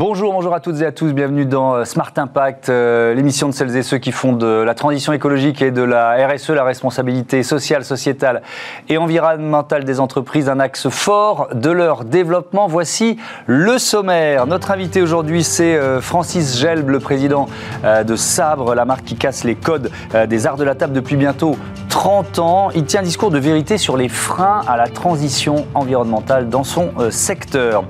Bonjour, 0.00 0.32
bonjour 0.32 0.54
à 0.54 0.60
toutes 0.60 0.80
et 0.80 0.86
à 0.86 0.92
tous, 0.92 1.12
bienvenue 1.12 1.44
dans 1.44 1.74
euh, 1.74 1.84
Smart 1.84 2.10
Impact, 2.16 2.70
euh, 2.70 3.12
l'émission 3.12 3.50
de 3.50 3.52
celles 3.52 3.76
et 3.76 3.82
ceux 3.82 3.98
qui 3.98 4.12
font 4.12 4.32
de 4.32 4.46
la 4.46 4.74
transition 4.74 5.12
écologique 5.12 5.60
et 5.60 5.70
de 5.70 5.82
la 5.82 6.26
RSE, 6.26 6.48
la 6.52 6.64
responsabilité 6.64 7.42
sociale, 7.42 7.84
sociétale 7.84 8.40
et 8.88 8.96
environnementale 8.96 9.84
des 9.84 10.00
entreprises, 10.00 10.48
un 10.48 10.58
axe 10.58 10.88
fort 10.88 11.48
de 11.52 11.68
leur 11.68 12.06
développement. 12.06 12.66
Voici 12.66 13.18
le 13.44 13.76
sommaire. 13.76 14.46
Notre 14.46 14.70
invité 14.70 15.02
aujourd'hui, 15.02 15.44
c'est 15.44 15.76
euh, 15.76 16.00
Francis 16.00 16.58
Gelb, 16.58 16.88
le 16.88 16.98
président 16.98 17.46
de 17.84 18.16
Sabre, 18.16 18.74
la 18.74 18.86
marque 18.86 19.04
qui 19.04 19.16
casse 19.16 19.44
les 19.44 19.54
codes 19.54 19.90
des 20.28 20.46
arts 20.46 20.56
de 20.56 20.64
la 20.64 20.74
table 20.74 20.94
depuis 20.94 21.16
bientôt 21.16 21.56
30 21.90 22.38
ans. 22.38 22.70
Il 22.74 22.84
tient 22.84 23.00
un 23.00 23.04
discours 23.04 23.30
de 23.30 23.38
vérité 23.38 23.76
sur 23.76 23.96
les 23.96 24.08
freins 24.08 24.62
à 24.66 24.76
la 24.78 24.88
transition 24.88 25.66
environnementale 25.74 26.48
dans 26.48 26.64
son 26.64 26.90
secteur. 27.10 27.84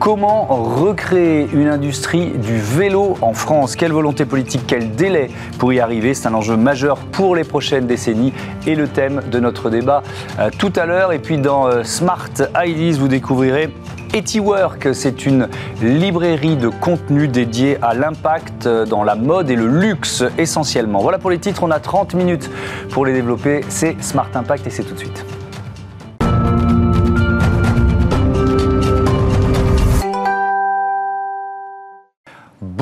Comment 0.00 0.46
recréer 0.46 1.48
une 1.52 1.68
industrie 1.68 2.30
du 2.30 2.58
vélo 2.58 3.16
en 3.20 3.34
France? 3.34 3.76
Quelle 3.76 3.92
volonté 3.92 4.24
politique, 4.24 4.62
quel 4.66 4.96
délai 4.96 5.30
pour 5.58 5.72
y 5.72 5.78
arriver? 5.78 6.14
C'est 6.14 6.26
un 6.26 6.34
enjeu 6.34 6.56
majeur 6.56 6.96
pour 6.96 7.36
les 7.36 7.44
prochaines 7.44 7.86
décennies 7.86 8.32
et 8.66 8.74
le 8.74 8.88
thème 8.88 9.22
de 9.30 9.38
notre 9.38 9.70
débat 9.70 10.02
euh, 10.38 10.50
tout 10.58 10.72
à 10.74 10.86
l'heure. 10.86 11.12
Et 11.12 11.18
puis 11.18 11.38
dans 11.38 11.66
euh, 11.66 11.84
Smart 11.84 12.30
Ideas, 12.64 12.98
vous 12.98 13.08
découvrirez 13.08 13.72
Etiwork, 14.14 14.94
c'est 14.94 15.24
une 15.24 15.48
librairie 15.80 16.56
de 16.56 16.68
contenu 16.68 17.28
dédiée 17.28 17.78
à 17.80 17.94
l'impact 17.94 18.68
dans 18.68 19.04
la 19.04 19.14
mode 19.14 19.48
et 19.48 19.56
le 19.56 19.66
luxe 19.66 20.22
essentiellement. 20.36 21.00
Voilà 21.00 21.18
pour 21.18 21.30
les 21.30 21.38
titres, 21.38 21.62
on 21.62 21.70
a 21.70 21.80
30 21.80 22.12
minutes 22.12 22.50
pour 22.90 23.06
les 23.06 23.14
développer. 23.14 23.62
C'est 23.70 23.96
Smart 24.02 24.28
Impact 24.34 24.66
et 24.66 24.70
c'est 24.70 24.82
tout 24.82 24.94
de 24.94 24.98
suite. 24.98 25.24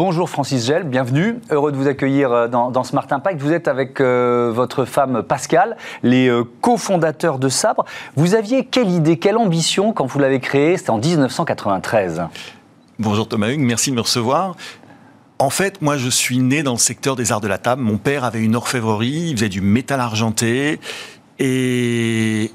Bonjour 0.02 0.30
Francis 0.30 0.64
Gel, 0.64 0.84
bienvenue. 0.84 1.40
Heureux 1.50 1.72
de 1.72 1.76
vous 1.76 1.86
accueillir 1.86 2.32
euh, 2.32 2.48
dans, 2.48 2.84
Smart 2.84 3.06
Impact. 3.10 3.38
Vous 3.38 3.52
êtes 3.52 3.68
avec 3.68 4.00
euh, 4.00 4.50
votre 4.50 4.86
femme 4.86 5.22
Pascal, 5.22 5.76
les 6.02 6.26
euh, 6.26 6.42
cofondateurs 6.62 7.38
de 7.38 7.50
Sabre. 7.50 7.84
Vous 8.16 8.34
aviez 8.34 8.64
quelle 8.64 8.88
idée, 8.88 9.18
quelle 9.18 9.36
ambition 9.36 9.92
quand 9.92 10.06
vous 10.06 10.18
l'avez 10.18 10.40
créé 10.40 10.78
C'était 10.78 10.88
en 10.88 10.96
1993. 10.96 12.22
Bonjour 12.98 13.28
Thomas 13.28 13.50
Hugues, 13.50 13.60
merci 13.60 13.90
de 13.90 13.96
me 13.96 14.00
recevoir. 14.00 14.56
En 15.38 15.50
fait, 15.50 15.82
moi, 15.82 15.98
je 15.98 16.08
suis 16.08 16.38
né 16.38 16.62
dans 16.62 16.72
le 16.72 16.78
secteur 16.78 17.14
des 17.14 17.30
arts 17.30 17.42
de 17.42 17.48
la 17.48 17.58
table. 17.58 17.82
Mon 17.82 17.98
père 17.98 18.24
avait 18.24 18.40
une 18.40 18.56
orfèvrerie, 18.56 19.26
il 19.28 19.36
faisait 19.36 19.50
du 19.50 19.60
métal 19.60 20.00
argenté. 20.00 20.80
Et 21.38 22.50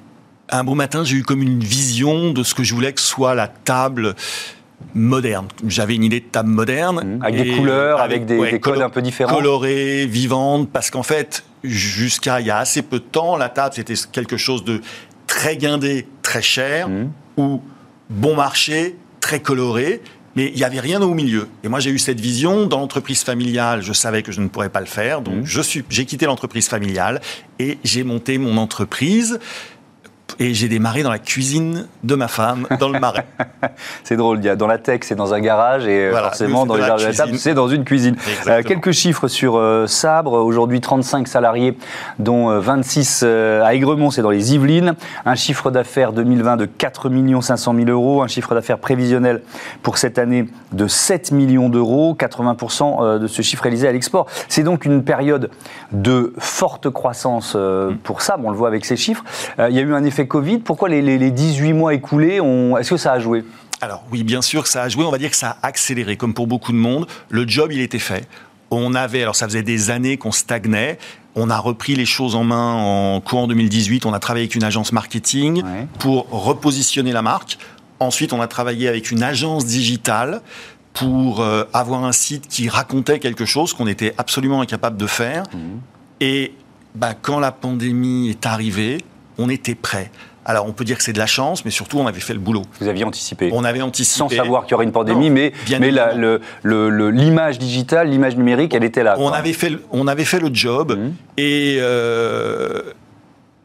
un 0.50 0.64
beau 0.64 0.74
matin, 0.74 1.04
j'ai 1.04 1.18
eu 1.18 1.24
comme 1.24 1.44
une 1.44 1.60
vision 1.60 2.32
de 2.32 2.42
ce 2.42 2.56
que 2.56 2.64
je 2.64 2.74
voulais 2.74 2.94
que 2.94 3.02
soit 3.02 3.36
la 3.36 3.48
table 3.48 4.16
moderne. 4.94 5.48
J'avais 5.68 5.96
une 5.96 6.04
idée 6.04 6.20
de 6.22 6.26
table 6.26 6.50
moderne. 6.50 7.18
Mmh. 7.18 7.24
Avec 7.24 7.44
des 7.44 7.56
couleurs, 7.56 8.02
avec, 8.02 8.26
des, 8.26 8.60
codes 8.60 8.82
un 8.82 8.90
peu 8.90 9.02
différents. 9.02 9.36
Colorée, 9.36 10.06
vivante, 10.06 10.70
parce 10.72 10.90
qu'en 10.90 11.04
fait, 11.04 11.44
jusqu'à 11.64 12.40
il 12.40 12.48
y 12.48 12.52
a 12.52 12.58
assez 12.58 12.82
peu 12.82 13.00
de 13.00 13.04
temps, 13.04 13.38
la 13.38 13.50
table, 13.50 13.76
c'était 13.76 13.96
quelque 14.12 14.38
chose 14.38 14.64
de 14.64 14.82
très 15.28 15.58
guindé, 15.58 16.08
très 16.22 16.42
cher, 16.42 16.90
mmh. 16.90 17.12
ou 17.38 17.62
bon 18.10 18.36
marché, 18.36 18.96
très 19.20 19.40
coloré, 19.40 20.02
mais 20.36 20.48
il 20.48 20.56
n'y 20.56 20.64
avait 20.64 20.80
rien 20.80 21.02
au 21.02 21.14
milieu. 21.14 21.48
Et 21.64 21.68
moi, 21.68 21.80
j'ai 21.80 21.92
eu 21.92 22.00
cette 22.00 22.20
vision. 22.20 22.66
Dans 22.66 22.80
l'entreprise 22.80 23.24
familiale, 23.24 23.82
je 23.82 23.94
savais 23.94 24.22
que 24.22 24.32
je 24.32 24.42
ne 24.42 24.48
pourrais 24.48 24.70
pas 24.70 24.82
le 24.82 24.86
faire. 24.86 25.22
Donc, 25.22 25.36
mmh. 25.36 25.46
je 25.46 25.62
suis, 25.62 25.84
j'ai 25.90 26.06
quitté 26.06 26.26
l'entreprise 26.26 26.68
familiale 26.68 27.22
et 27.60 27.78
j'ai 27.84 28.04
monté 28.04 28.38
mon 28.38 28.58
entreprise 28.58 29.40
et 30.40 30.54
j'ai 30.54 30.68
démarré 30.68 31.04
dans 31.04 31.12
la 31.12 31.20
cuisine 31.20 31.88
de 32.04 32.16
ma 32.16 32.28
femme, 32.28 32.68
dans 32.80 32.90
le 32.90 33.00
marais. 33.00 33.26
c'est 34.04 34.18
drôle, 34.18 34.40
il 34.40 34.46
y 34.46 34.50
a 34.50 34.56
dans 34.56 34.68
la 34.68 34.78
tech, 34.78 35.02
c'est 35.04 35.16
dans 35.16 35.34
un 35.34 35.40
garage 35.40 35.88
et 35.88 36.08
euh, 36.08 36.18
forcément 36.18 36.66
dans 36.66 36.76
les 36.76 36.84
jardins 36.84 37.10
de 37.10 37.16
table, 37.16 37.38
c'est 37.38 37.54
dans 37.54 37.70
une 37.70 37.86
cuisine. 37.86 38.16
Euh, 38.48 38.62
quelques 38.62 38.92
chiffres 38.92 39.28
sur 39.28 39.56
euh, 39.58 39.88
Sabre, 39.88 40.34
aujourd'hui 40.34 40.82
35 40.82 41.28
salariés, 41.28 41.78
dont 42.20 42.60
26 42.60 43.24
à 43.24 43.74
Aigremont, 43.74 44.12
c'est 44.12 44.22
dans 44.22 44.30
les 44.30 44.54
Yvelines. 44.54 44.96
Un 45.26 45.36
chiffre 45.36 45.72
d'affaires 45.72 46.12
2020 46.12 46.58
de 46.58 46.66
4 46.66 47.10
500 47.42 47.76
000 47.76 47.90
euros, 47.90 48.22
un 48.22 48.28
chiffre 48.28 48.54
d'affaires 48.54 48.80
prévisionnel 48.80 49.42
pour 49.84 49.98
cette 49.98 50.20
année 50.20 50.48
de 50.74 50.88
7 50.88 51.32
millions 51.32 51.70
d'euros, 51.70 52.16
80% 52.20 53.20
de 53.20 53.28
ce 53.28 53.42
chiffre 53.42 53.64
réalisé 53.64 53.88
à 53.88 53.92
l'export. 53.92 54.28
C'est 54.50 54.64
donc 54.64 54.86
une 54.86 55.04
période 55.04 55.50
de 55.92 56.34
forte 56.40 56.90
croissance 56.90 57.56
pour 58.04 58.22
Sabre, 58.22 58.46
on 58.46 58.52
le 58.52 58.58
voit 58.58 58.68
avec 58.68 58.86
ces 58.86 58.98
chiffres. 58.98 59.24
Il 59.60 59.76
y 59.76 59.80
a 59.80 59.82
eu 59.82 59.94
un 59.94 60.04
effet 60.04 60.15
Covid. 60.24 60.60
Pourquoi 60.60 60.90
les, 60.90 61.32
18 61.32 61.74
mois 61.74 61.94
écoulés, 61.94 62.40
est-ce 62.80 62.90
que 62.92 62.98
ça 62.98 63.14
a 63.14 63.20
joué? 63.20 63.44
Alors 63.82 64.04
oui, 64.12 64.24
bien 64.24 64.42
sûr 64.42 64.64
que 64.64 64.70
ça 64.70 64.84
a 64.84 64.90
joué. 64.90 65.04
On 65.04 65.12
va 65.12 65.18
dire 65.18 65.30
que 65.30 65.36
ça 65.36 65.58
a 65.62 65.68
accéléré, 65.68 66.18
comme 66.18 66.34
pour 66.34 66.48
beaucoup 66.48 66.72
de 66.72 66.78
monde. 66.78 67.08
Le 67.30 67.48
job, 67.48 67.72
il 67.72 67.82
était 67.82 68.00
fait. 68.00 68.28
On 68.72 68.96
avait, 68.96 69.22
alors 69.22 69.36
ça 69.36 69.46
faisait 69.48 69.64
des 69.64 69.92
années 69.92 70.18
qu'on 70.18 70.32
stagnait. 70.32 70.98
On 71.36 71.50
a 71.50 71.58
repris 71.58 71.96
les 71.96 72.06
choses 72.06 72.36
en 72.36 72.44
main 72.44 72.74
en 72.74 73.22
courant 73.22 73.48
2018. 73.48 74.06
On 74.06 74.14
a 74.14 74.20
travaillé 74.20 74.46
avec 74.46 74.56
une 74.56 74.64
agence 74.64 74.92
marketing 74.92 75.64
pour 76.00 76.30
repositionner 76.30 77.12
la 77.12 77.22
marque. 77.22 77.58
Ensuite, 78.00 78.34
on 78.34 78.42
a 78.42 78.48
travaillé 78.48 78.88
avec 78.88 79.12
une 79.12 79.24
agence 79.24 79.66
digitale 79.66 80.42
pour 80.94 81.42
euh, 81.42 81.66
avoir 81.74 82.06
un 82.06 82.12
site 82.14 82.48
qui 82.48 82.70
racontait 82.70 83.20
quelque 83.20 83.46
chose 83.46 83.74
qu'on 83.74 83.88
était 83.88 84.14
absolument 84.18 84.62
incapable 84.62 84.98
de 84.98 85.08
faire. 85.08 85.44
Mmh. 85.54 85.58
Et 86.22 86.54
bah, 86.96 87.14
quand 87.22 87.40
la 87.40 87.52
pandémie 87.52 88.30
est 88.30 88.46
arrivée, 88.46 89.04
on 89.38 89.50
était 89.50 89.76
prêt. 89.76 90.12
Alors, 90.48 90.68
on 90.68 90.74
peut 90.74 90.84
dire 90.84 90.98
que 90.98 91.04
c'est 91.04 91.14
de 91.14 91.18
la 91.18 91.26
chance, 91.26 91.66
mais 91.66 91.72
surtout, 91.72 91.98
on 91.98 92.06
avait 92.06 92.20
fait 92.20 92.34
le 92.34 92.40
boulot. 92.40 92.62
Vous 92.80 92.88
aviez 92.88 93.04
anticipé. 93.04 93.50
On 93.52 93.64
avait 93.64 93.82
anticipé. 93.82 94.18
Sans 94.18 94.30
savoir 94.30 94.64
qu'il 94.64 94.72
y 94.72 94.74
aurait 94.76 94.86
une 94.86 94.92
pandémie, 94.92 95.32
mais, 95.32 95.54
mais 95.80 95.92
l'image 96.64 97.58
digitale, 97.58 98.10
l'image 98.10 98.36
numérique, 98.38 98.76
elle 98.76 98.84
était 98.84 99.02
là. 99.04 99.16
On 99.18 99.30
avait, 99.30 99.54
fait 99.54 99.72
le, 99.72 99.84
on 99.92 100.08
avait 100.08 100.26
fait 100.26 100.40
le 100.40 100.54
job. 100.54 100.98
Mmh. 100.98 101.14
Et, 101.38 101.78
euh, 101.80 102.94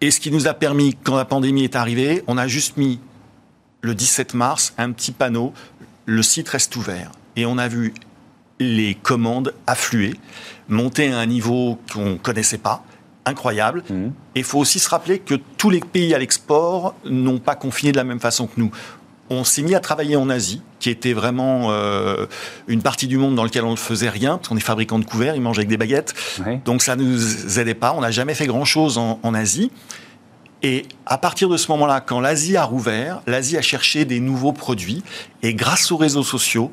et 0.00 0.10
ce 0.10 0.20
qui 0.20 0.30
nous 0.30 0.48
a 0.48 0.54
permis, 0.54 0.96
quand 1.04 1.16
la 1.16 1.26
pandémie 1.26 1.64
est 1.64 1.76
arrivée, 1.76 2.24
on 2.26 2.38
a 2.38 2.48
juste 2.48 2.78
mis 2.78 2.98
le 3.82 3.94
17 3.94 4.32
mars 4.32 4.72
un 4.78 4.92
petit 4.92 5.12
panneau 5.12 5.52
le 6.06 6.22
site 6.22 6.48
reste 6.48 6.74
ouvert. 6.76 7.12
Et 7.36 7.46
on 7.46 7.56
a 7.58 7.68
vu 7.68 7.94
les 8.58 8.94
commandes 8.94 9.54
affluer, 9.66 10.14
monter 10.68 11.12
à 11.12 11.18
un 11.18 11.26
niveau 11.26 11.78
qu'on 11.92 12.10
ne 12.10 12.14
connaissait 12.16 12.58
pas 12.58 12.84
incroyable. 13.30 13.82
Mmh. 13.88 14.06
Et 14.34 14.40
il 14.40 14.44
faut 14.44 14.58
aussi 14.58 14.78
se 14.78 14.88
rappeler 14.88 15.18
que 15.18 15.34
tous 15.56 15.70
les 15.70 15.80
pays 15.80 16.14
à 16.14 16.18
l'export 16.18 16.94
n'ont 17.04 17.38
pas 17.38 17.54
confiné 17.54 17.92
de 17.92 17.96
la 17.96 18.04
même 18.04 18.20
façon 18.20 18.46
que 18.46 18.58
nous. 18.58 18.70
On 19.32 19.44
s'est 19.44 19.62
mis 19.62 19.76
à 19.76 19.80
travailler 19.80 20.16
en 20.16 20.28
Asie, 20.28 20.60
qui 20.80 20.90
était 20.90 21.12
vraiment 21.12 21.70
euh, 21.70 22.26
une 22.66 22.82
partie 22.82 23.06
du 23.06 23.16
monde 23.16 23.36
dans 23.36 23.44
laquelle 23.44 23.64
on 23.64 23.70
ne 23.70 23.76
faisait 23.76 24.08
rien, 24.08 24.36
parce 24.36 24.48
qu'on 24.48 24.56
est 24.56 24.60
fabricant 24.60 24.98
de 24.98 25.04
couverts, 25.04 25.36
ils 25.36 25.40
mangent 25.40 25.58
avec 25.58 25.68
des 25.68 25.76
baguettes. 25.76 26.14
Donc 26.64 26.82
ça 26.82 26.96
ne 26.96 27.04
nous 27.04 27.58
aidait 27.60 27.74
pas. 27.74 27.94
On 27.96 28.00
n'a 28.00 28.10
jamais 28.10 28.34
fait 28.34 28.46
grand-chose 28.46 28.98
en, 28.98 29.20
en 29.22 29.34
Asie. 29.34 29.70
Et 30.62 30.84
à 31.06 31.16
partir 31.16 31.48
de 31.48 31.56
ce 31.56 31.70
moment-là, 31.72 32.00
quand 32.00 32.20
l'Asie 32.20 32.56
a 32.56 32.64
rouvert, 32.64 33.22
l'Asie 33.26 33.56
a 33.56 33.62
cherché 33.62 34.04
des 34.04 34.20
nouveaux 34.20 34.52
produits. 34.52 35.02
Et 35.42 35.54
grâce 35.54 35.90
aux 35.90 35.96
réseaux 35.96 36.24
sociaux, 36.24 36.70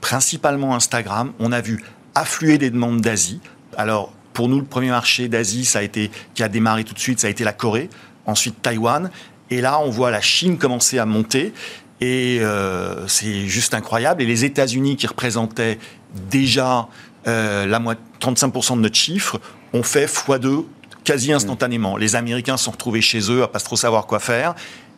principalement 0.00 0.74
Instagram, 0.74 1.32
on 1.40 1.50
a 1.52 1.60
vu 1.60 1.82
affluer 2.14 2.58
des 2.58 2.70
demandes 2.70 3.00
d'Asie. 3.00 3.40
Alors, 3.76 4.12
pour 4.34 4.48
nous, 4.48 4.58
le 4.58 4.66
premier 4.66 4.90
marché 4.90 5.28
d'Asie, 5.28 5.64
ça 5.64 5.78
a 5.78 5.82
été 5.82 6.10
qui 6.34 6.42
a 6.42 6.48
démarré 6.48 6.84
tout 6.84 6.92
de 6.92 6.98
suite, 6.98 7.20
ça 7.20 7.28
a 7.28 7.30
été 7.30 7.44
la 7.44 7.54
Corée, 7.54 7.88
ensuite 8.26 8.60
Taïwan, 8.60 9.10
et 9.50 9.60
là, 9.60 9.80
on 9.80 9.88
voit 9.88 10.10
la 10.10 10.20
Chine 10.20 10.58
commencer 10.58 10.98
à 10.98 11.06
monter. 11.06 11.52
Et 12.00 12.38
euh, 12.40 13.06
c'est 13.06 13.46
juste 13.46 13.72
incroyable. 13.72 14.22
Et 14.22 14.26
les 14.26 14.44
États-Unis, 14.44 14.96
qui 14.96 15.06
représentaient 15.06 15.78
déjà 16.30 16.88
euh, 17.26 17.66
la 17.66 17.80
35% 18.20 18.76
de 18.76 18.80
notre 18.80 18.96
chiffre, 18.96 19.40
ont 19.72 19.82
fait 19.82 20.06
x2 20.06 20.64
quasi 21.04 21.32
instantanément. 21.32 21.96
Les 21.96 22.16
Américains 22.16 22.56
sont 22.56 22.72
retrouvés 22.72 23.02
chez 23.02 23.30
eux 23.30 23.42
à 23.42 23.48
pas 23.48 23.60
trop 23.60 23.76
savoir 23.76 24.06
quoi 24.06 24.18
faire. 24.18 24.54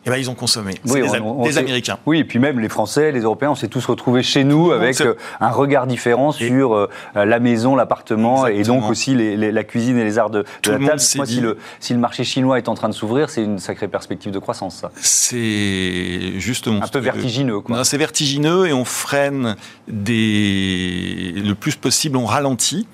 Eh 0.07 0.09
ben, 0.09 0.15
ils 0.15 0.29
ont 0.29 0.35
consommé. 0.35 0.73
Oui, 0.85 1.01
des, 1.01 1.57
Américains. 1.57 1.99
Oui, 2.05 2.19
et 2.19 2.23
puis 2.23 2.39
même 2.39 2.61
les 2.61 2.69
Français, 2.69 3.11
les 3.11 3.21
Européens, 3.21 3.51
on 3.51 3.55
s'est 3.55 3.67
tous 3.67 3.85
retrouvés 3.85 4.23
chez 4.23 4.45
nous 4.45 4.71
avec 4.71 5.01
euh, 5.01 5.15
un 5.41 5.49
regard 5.49 5.85
différent 5.85 6.31
sur 6.31 6.75
euh, 6.75 6.89
la 7.13 7.39
maison, 7.39 7.75
l'appartement 7.75 8.47
et 8.47 8.63
donc 8.63 8.89
aussi 8.89 9.15
la 9.15 9.63
cuisine 9.65 9.97
et 9.97 10.05
les 10.05 10.17
arts 10.17 10.29
de, 10.29 10.45
la 10.65 10.77
table. 10.77 11.01
Moi, 11.15 11.25
si, 11.25 11.41
le, 11.41 11.57
si 11.81 11.93
le 11.93 11.99
marché 11.99 12.23
chinois 12.23 12.57
est 12.57 12.69
en 12.69 12.73
train 12.73 12.87
de 12.87 12.93
s'ouvrir, 12.93 13.29
c'est 13.29 13.43
une 13.43 13.59
sacrée 13.59 13.89
perspective 13.89 14.31
de 14.31 14.39
croissance. 14.39 14.85
C'est 14.95 16.39
justement... 16.39 16.81
Un 16.81 16.87
peu 16.87 16.99
vertigineux. 16.99 17.59
C'est 17.83 17.97
vertigineux 17.97 18.67
et 18.67 18.71
on 18.71 18.85
freine 18.85 19.57
des... 19.89 21.33
le 21.35 21.53
plus 21.53 21.75
possible, 21.75 22.15
on 22.15 22.25
ralentit 22.25 22.87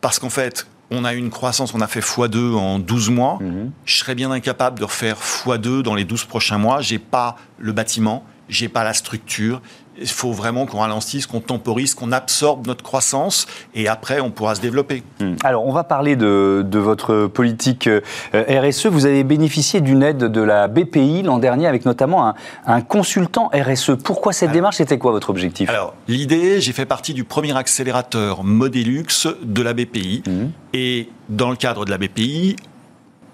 parce 0.00 0.18
qu'en 0.18 0.30
fait, 0.30 0.66
on 0.90 1.04
a 1.04 1.14
une 1.14 1.30
croissance, 1.30 1.74
on 1.74 1.80
a 1.80 1.86
fait 1.86 2.00
x2 2.00 2.54
en 2.54 2.78
12 2.78 3.10
mois. 3.10 3.38
Mhm. 3.40 3.70
Je 3.84 3.96
serais 3.96 4.14
bien 4.14 4.30
incapable 4.30 4.78
de 4.78 4.84
refaire 4.84 5.16
x2 5.18 5.82
dans 5.82 5.94
les 5.94 6.04
12 6.04 6.24
prochains 6.24 6.58
mois. 6.58 6.80
J'ai 6.80 6.98
pas 6.98 7.36
le 7.58 7.72
bâtiment, 7.72 8.24
j'ai 8.48 8.68
pas 8.68 8.84
la 8.84 8.94
structure. 8.94 9.60
Il 10.00 10.08
faut 10.08 10.30
vraiment 10.30 10.64
qu'on 10.64 10.78
ralentisse, 10.78 11.26
qu'on 11.26 11.40
temporise, 11.40 11.94
qu'on 11.94 12.12
absorbe 12.12 12.68
notre 12.68 12.84
croissance 12.84 13.46
et 13.74 13.88
après 13.88 14.20
on 14.20 14.30
pourra 14.30 14.54
se 14.54 14.60
développer. 14.60 15.02
Hmm. 15.18 15.34
Alors 15.42 15.66
on 15.66 15.72
va 15.72 15.82
parler 15.82 16.14
de, 16.14 16.64
votre 16.72 17.26
politique 17.26 17.88
euh, 17.88 18.00
RSE. 18.32 18.86
Vous 18.86 19.06
avez 19.06 19.24
bénéficié 19.24 19.80
d'une 19.80 20.04
aide 20.04 20.18
de 20.18 20.40
la 20.40 20.68
BPI 20.68 21.22
l'an 21.22 21.38
dernier 21.38 21.66
avec 21.66 21.84
notamment 21.84 22.32
un, 22.66 22.80
consultant 22.80 23.50
RSE. 23.52 23.96
Pourquoi 24.04 24.32
cette 24.32 24.52
démarche? 24.52 24.76
C'était 24.76 24.98
quoi 24.98 25.10
votre 25.10 25.30
objectif? 25.30 25.68
Alors 25.68 25.94
l'idée, 26.06 26.60
j'ai 26.60 26.72
fait 26.72 26.86
partie 26.86 27.12
du 27.12 27.24
premier 27.24 27.56
accélérateur 27.56 28.44
Modelux 28.44 29.26
de 29.42 29.62
la 29.62 29.74
BPI 29.74 30.22
hmm. 30.26 30.50
et 30.74 31.08
dans 31.28 31.50
le 31.50 31.56
cadre 31.56 31.84
de 31.84 31.90
la 31.90 31.98
BPI, 31.98 32.54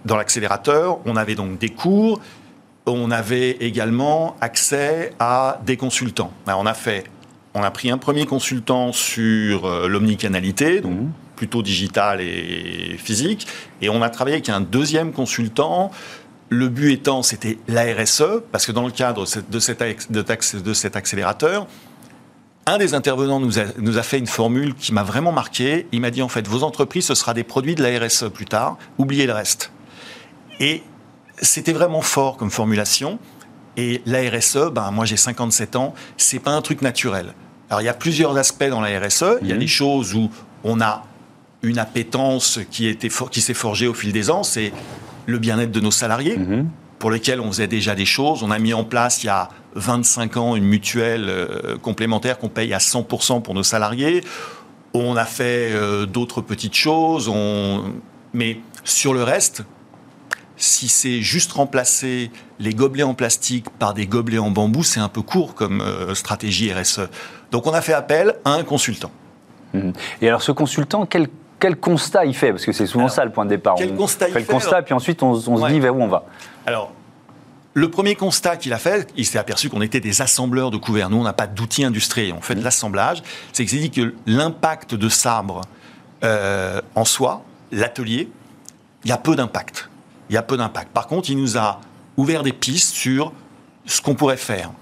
dans 0.04 0.16
l'accélérateur, 0.16 0.98
on 1.06 1.16
avait 1.16 1.34
donc 1.34 1.58
des 1.58 1.70
cours, 1.70 2.20
on 2.86 3.10
avait 3.10 3.52
également 3.60 4.36
accès 4.40 5.12
à 5.18 5.60
des 5.64 5.76
consultants. 5.76 6.32
on 6.46 6.66
a 6.66 6.74
fait, 6.74 7.04
on 7.54 7.62
a 7.62 7.70
pris 7.70 7.90
un 7.90 7.98
premier 7.98 8.26
consultant 8.26 8.92
sur 8.92 9.66
euh, 9.66 9.88
l'omnicanalité, 9.88 10.80
donc 10.80 10.92
mmh. 10.92 11.10
plutôt 11.36 11.62
digital 11.62 12.20
et 12.20 12.96
physique, 12.98 13.46
et 13.80 13.88
on 13.88 14.02
a 14.02 14.10
travaillé 14.10 14.36
avec 14.36 14.48
un 14.48 14.60
deuxième 14.60 15.12
consultant. 15.12 15.90
Le 16.50 16.68
but 16.68 16.92
étant, 16.92 17.22
c'était 17.22 17.58
la 17.68 17.84
RSE, 17.94 18.42
parce 18.52 18.66
que 18.66 18.72
dans 18.72 18.84
le 18.84 18.92
cadre 18.92 19.24
de, 19.24 19.58
cet, 19.58 20.96
accélérateur, 20.96 21.66
un 22.66 22.78
des 22.78 22.94
intervenants 22.94 23.40
nous 23.40 23.58
a, 23.58 23.64
nous 23.78 23.98
a 23.98 24.02
fait 24.02 24.18
une 24.18 24.26
formule 24.26 24.74
qui 24.74 24.92
m'a 24.92 25.02
vraiment 25.02 25.32
marqué. 25.32 25.86
Il 25.90 26.02
m'a 26.02 26.10
dit 26.10 26.22
en 26.22 26.28
fait, 26.28 26.46
vos 26.46 26.62
entreprises, 26.62 27.06
ce 27.06 27.14
sera 27.14 27.32
des 27.32 27.44
produits 27.44 27.74
de 27.74 27.82
la 27.82 27.98
RSE 27.98 28.28
plus 28.28 28.44
tard, 28.44 28.76
oubliez 28.98 29.26
le 29.26 29.32
reste. 29.32 29.72
Et 30.60 30.82
c'était 31.40 31.72
vraiment 31.72 32.02
fort 32.02 32.36
comme 32.36 32.50
formulation. 32.50 33.18
Et 33.76 34.02
la 34.06 34.20
RSE, 34.30 34.70
ben, 34.72 34.90
moi 34.90 35.04
j'ai 35.04 35.16
57 35.16 35.76
ans, 35.76 35.94
c'est 36.16 36.38
pas 36.38 36.52
un 36.52 36.62
truc 36.62 36.80
naturel. 36.82 37.34
Alors 37.70 37.80
il 37.80 37.84
y 37.84 37.88
a 37.88 37.94
plusieurs 37.94 38.36
aspects 38.36 38.68
dans 38.68 38.80
la 38.80 39.00
RSE. 39.00 39.38
Il 39.42 39.48
y 39.48 39.52
a 39.52 39.54
mhm. 39.54 39.60
des 39.60 39.66
choses 39.66 40.14
où 40.14 40.30
on 40.62 40.80
a 40.80 41.04
une 41.62 41.78
appétence 41.78 42.60
qui, 42.70 42.96
qui 42.96 43.40
s'est 43.40 43.54
forgée 43.54 43.88
au 43.88 43.94
fil 43.94 44.12
des 44.12 44.30
ans, 44.30 44.42
c'est 44.42 44.72
le 45.26 45.38
bien-être 45.38 45.72
de 45.72 45.80
nos 45.80 45.90
salariés, 45.90 46.36
mhm. 46.36 46.68
pour 46.98 47.10
lesquels 47.10 47.40
on 47.40 47.48
faisait 47.48 47.66
déjà 47.66 47.94
des 47.94 48.04
choses. 48.04 48.42
On 48.42 48.50
a 48.50 48.58
mis 48.58 48.74
en 48.74 48.84
place 48.84 49.24
il 49.24 49.26
y 49.26 49.30
a 49.30 49.48
25 49.74 50.36
ans 50.36 50.56
une 50.56 50.64
mutuelle 50.64 51.26
euh, 51.28 51.76
complémentaire 51.78 52.38
qu'on 52.38 52.48
paye 52.48 52.72
à 52.74 52.78
100% 52.78 53.42
pour 53.42 53.54
nos 53.54 53.62
salariés. 53.62 54.22
On 54.92 55.16
a 55.16 55.24
fait 55.24 55.72
euh, 55.72 56.06
d'autres 56.06 56.40
petites 56.42 56.74
choses, 56.74 57.32
mais 58.32 58.60
sur 58.84 59.14
le 59.14 59.22
reste, 59.24 59.64
si 60.56 60.88
c'est 60.88 61.20
juste 61.20 61.52
remplacer 61.52 62.30
les 62.58 62.74
gobelets 62.74 63.02
en 63.02 63.14
plastique 63.14 63.70
par 63.70 63.94
des 63.94 64.06
gobelets 64.06 64.38
en 64.38 64.50
bambou, 64.50 64.82
c'est 64.82 65.00
un 65.00 65.08
peu 65.08 65.22
court 65.22 65.54
comme 65.54 65.80
euh, 65.80 66.14
stratégie 66.14 66.72
RSE. 66.72 67.08
Donc 67.50 67.66
on 67.66 67.72
a 67.72 67.80
fait 67.80 67.92
appel 67.92 68.36
à 68.44 68.52
un 68.52 68.64
consultant. 68.64 69.10
Mhm. 69.72 69.92
Et 70.22 70.28
alors 70.28 70.42
ce 70.42 70.52
consultant, 70.52 71.06
quel, 71.06 71.28
constat 71.80 72.26
il 72.26 72.34
fait? 72.34 72.50
Parce 72.50 72.64
que 72.64 72.72
c'est 72.72 72.86
souvent 72.86 73.08
ça 73.08 73.24
le 73.24 73.32
point 73.32 73.44
de 73.44 73.50
départ. 73.50 73.74
Quel 73.76 73.94
constat 73.94 74.28
fait 74.28 74.40
le 74.40 74.46
constat, 74.46 74.82
puis 74.82 74.94
ensuite 74.94 75.22
on, 75.22 75.34
se 75.34 75.68
dit 75.68 75.80
vers 75.80 75.96
où 75.96 76.02
on 76.02 76.08
va. 76.08 76.24
Alors, 76.66 76.92
le 77.72 77.90
premier 77.90 78.14
constat 78.14 78.56
qu'il 78.56 78.72
a 78.72 78.78
fait, 78.78 79.10
il 79.16 79.24
s'est 79.24 79.38
aperçu 79.38 79.68
qu'on 79.68 79.80
était 79.80 79.98
des 79.98 80.22
assembleurs 80.22 80.70
de 80.70 80.76
couverts. 80.76 81.10
Nous, 81.10 81.16
on 81.16 81.24
n'a 81.24 81.32
pas 81.32 81.48
d'outils 81.48 81.84
industriels, 81.84 82.34
on 82.36 82.40
fait 82.40 82.54
de 82.54 82.60
mhm. 82.60 82.64
l'assemblage. 82.64 83.22
C'est 83.52 83.64
qu'il 83.64 83.78
s'est 83.78 83.88
dit 83.88 83.90
que 83.90 84.14
l'impact 84.26 84.94
de 84.94 85.08
sabre 85.08 85.62
euh, 86.22 86.80
en 86.94 87.04
soi, 87.04 87.42
l'atelier, 87.72 88.28
il 89.04 89.10
y 89.10 89.12
a 89.12 89.18
peu 89.18 89.34
d'impact 89.34 89.88
il 90.30 90.34
y 90.34 90.36
a 90.38 90.42
peu 90.42 90.56
d'impact. 90.56 90.92
Par 90.92 91.06
contre, 91.06 91.30
il 91.30 91.36
nous 91.36 91.58
a 91.58 91.80
ouvert 92.16 92.42
des 92.42 92.52
pistes 92.52 92.94
sur 92.94 93.32
ce 93.86 94.00
qu'on 94.00 94.14
pourrait 94.14 94.36
faire. 94.36 94.72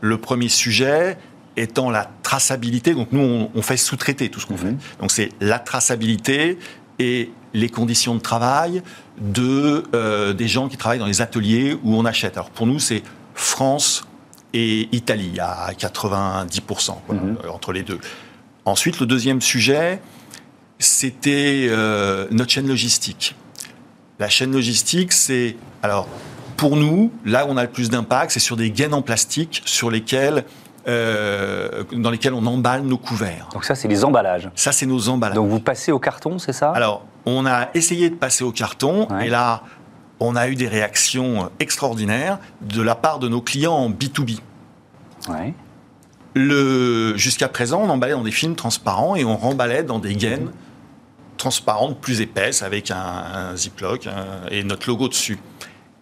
Le 0.00 0.18
premier 0.18 0.48
sujet 0.48 1.18
étant 1.56 1.90
la 1.90 2.10
traçabilité. 2.22 2.94
Donc 2.94 3.08
nous, 3.12 3.48
on, 3.54 3.62
fait 3.62 3.76
sous-traiter 3.76 4.28
tout 4.28 4.40
ce 4.40 4.46
qu'on 4.46 4.56
fait. 4.56 4.72
Mhm. 4.72 4.78
Donc 5.00 5.10
c'est 5.10 5.30
la 5.40 5.58
traçabilité 5.58 6.58
et 6.98 7.30
les 7.54 7.68
conditions 7.68 8.14
de 8.14 8.20
travail 8.20 8.82
de 9.20 9.84
euh, 9.94 10.32
des 10.32 10.48
gens 10.48 10.68
qui 10.68 10.76
travaillent 10.76 10.98
dans 10.98 11.06
les 11.06 11.20
ateliers 11.20 11.76
où 11.82 11.94
on 11.94 12.04
achète. 12.04 12.36
Alors 12.36 12.50
pour 12.50 12.66
nous, 12.66 12.78
c'est 12.78 13.02
France 13.34 14.04
et 14.52 14.88
Italie 14.92 15.38
à 15.40 15.70
90% 15.72 16.94
mhm. 17.08 17.38
entre 17.52 17.72
les 17.72 17.82
deux. 17.82 17.98
Ensuite, 18.64 19.00
le 19.00 19.06
deuxième 19.06 19.40
sujet, 19.40 20.00
c'était 20.78 21.66
euh, 21.68 22.26
notre 22.30 22.50
chaîne 22.50 22.68
logistique. 22.68 23.34
La 24.20 24.28
chaîne 24.28 24.52
logistique, 24.52 25.12
c'est 25.12 25.56
alors 25.82 26.06
pour 26.58 26.76
nous, 26.76 27.10
là 27.24 27.46
où 27.46 27.48
on 27.48 27.56
a 27.56 27.62
le 27.62 27.70
plus 27.70 27.88
d'impact, 27.88 28.32
c'est 28.32 28.38
sur 28.38 28.54
des 28.54 28.70
gaines 28.70 28.92
en 28.92 29.00
plastique 29.00 29.62
sur 29.64 29.90
lesquelles 29.90 30.44
euh, 30.88 31.84
dans 31.92 32.10
lesquels 32.10 32.34
on 32.34 32.44
emballe 32.46 32.82
nos 32.82 32.98
couverts. 32.98 33.48
Donc 33.52 33.64
ça, 33.64 33.74
c'est 33.74 33.88
les 33.88 34.04
emballages. 34.04 34.50
Ça, 34.54 34.72
c'est 34.72 34.86
nos 34.86 35.08
emballages. 35.08 35.36
Donc 35.36 35.48
vous 35.48 35.60
passez 35.60 35.90
au 35.90 35.98
carton, 35.98 36.38
c'est 36.38 36.52
ça? 36.52 36.70
Alors, 36.72 37.04
on 37.24 37.46
a 37.46 37.68
essayé 37.74 38.10
de 38.10 38.14
passer 38.14 38.44
au 38.44 38.52
carton, 38.52 39.08
et 39.22 39.28
là, 39.28 39.62
on 40.20 40.36
a 40.36 40.48
eu 40.48 40.54
des 40.54 40.68
réactions 40.68 41.50
extraordinaires 41.58 42.38
de 42.60 42.82
la 42.82 42.94
part 42.94 43.18
de 43.18 43.28
nos 43.28 43.40
clients 43.40 43.74
en 43.74 43.90
B2B. 43.90 44.38
Ouais. 45.28 45.54
Le, 46.34 47.16
jusqu'à 47.16 47.48
présent, 47.48 47.80
on 47.82 47.88
emballait 47.88 48.12
dans 48.12 48.22
des 48.22 48.30
films 48.30 48.54
transparents 48.54 49.16
et 49.16 49.24
on 49.24 49.36
remballait 49.36 49.82
dans 49.82 49.98
des 49.98 50.14
gaines 50.14 50.50
transparente, 51.40 51.98
plus 52.00 52.20
épaisse, 52.20 52.62
avec 52.62 52.90
un, 52.90 53.56
ziploc 53.56 54.08
et 54.50 54.62
notre 54.62 54.88
logo 54.88 55.08
dessus. 55.08 55.38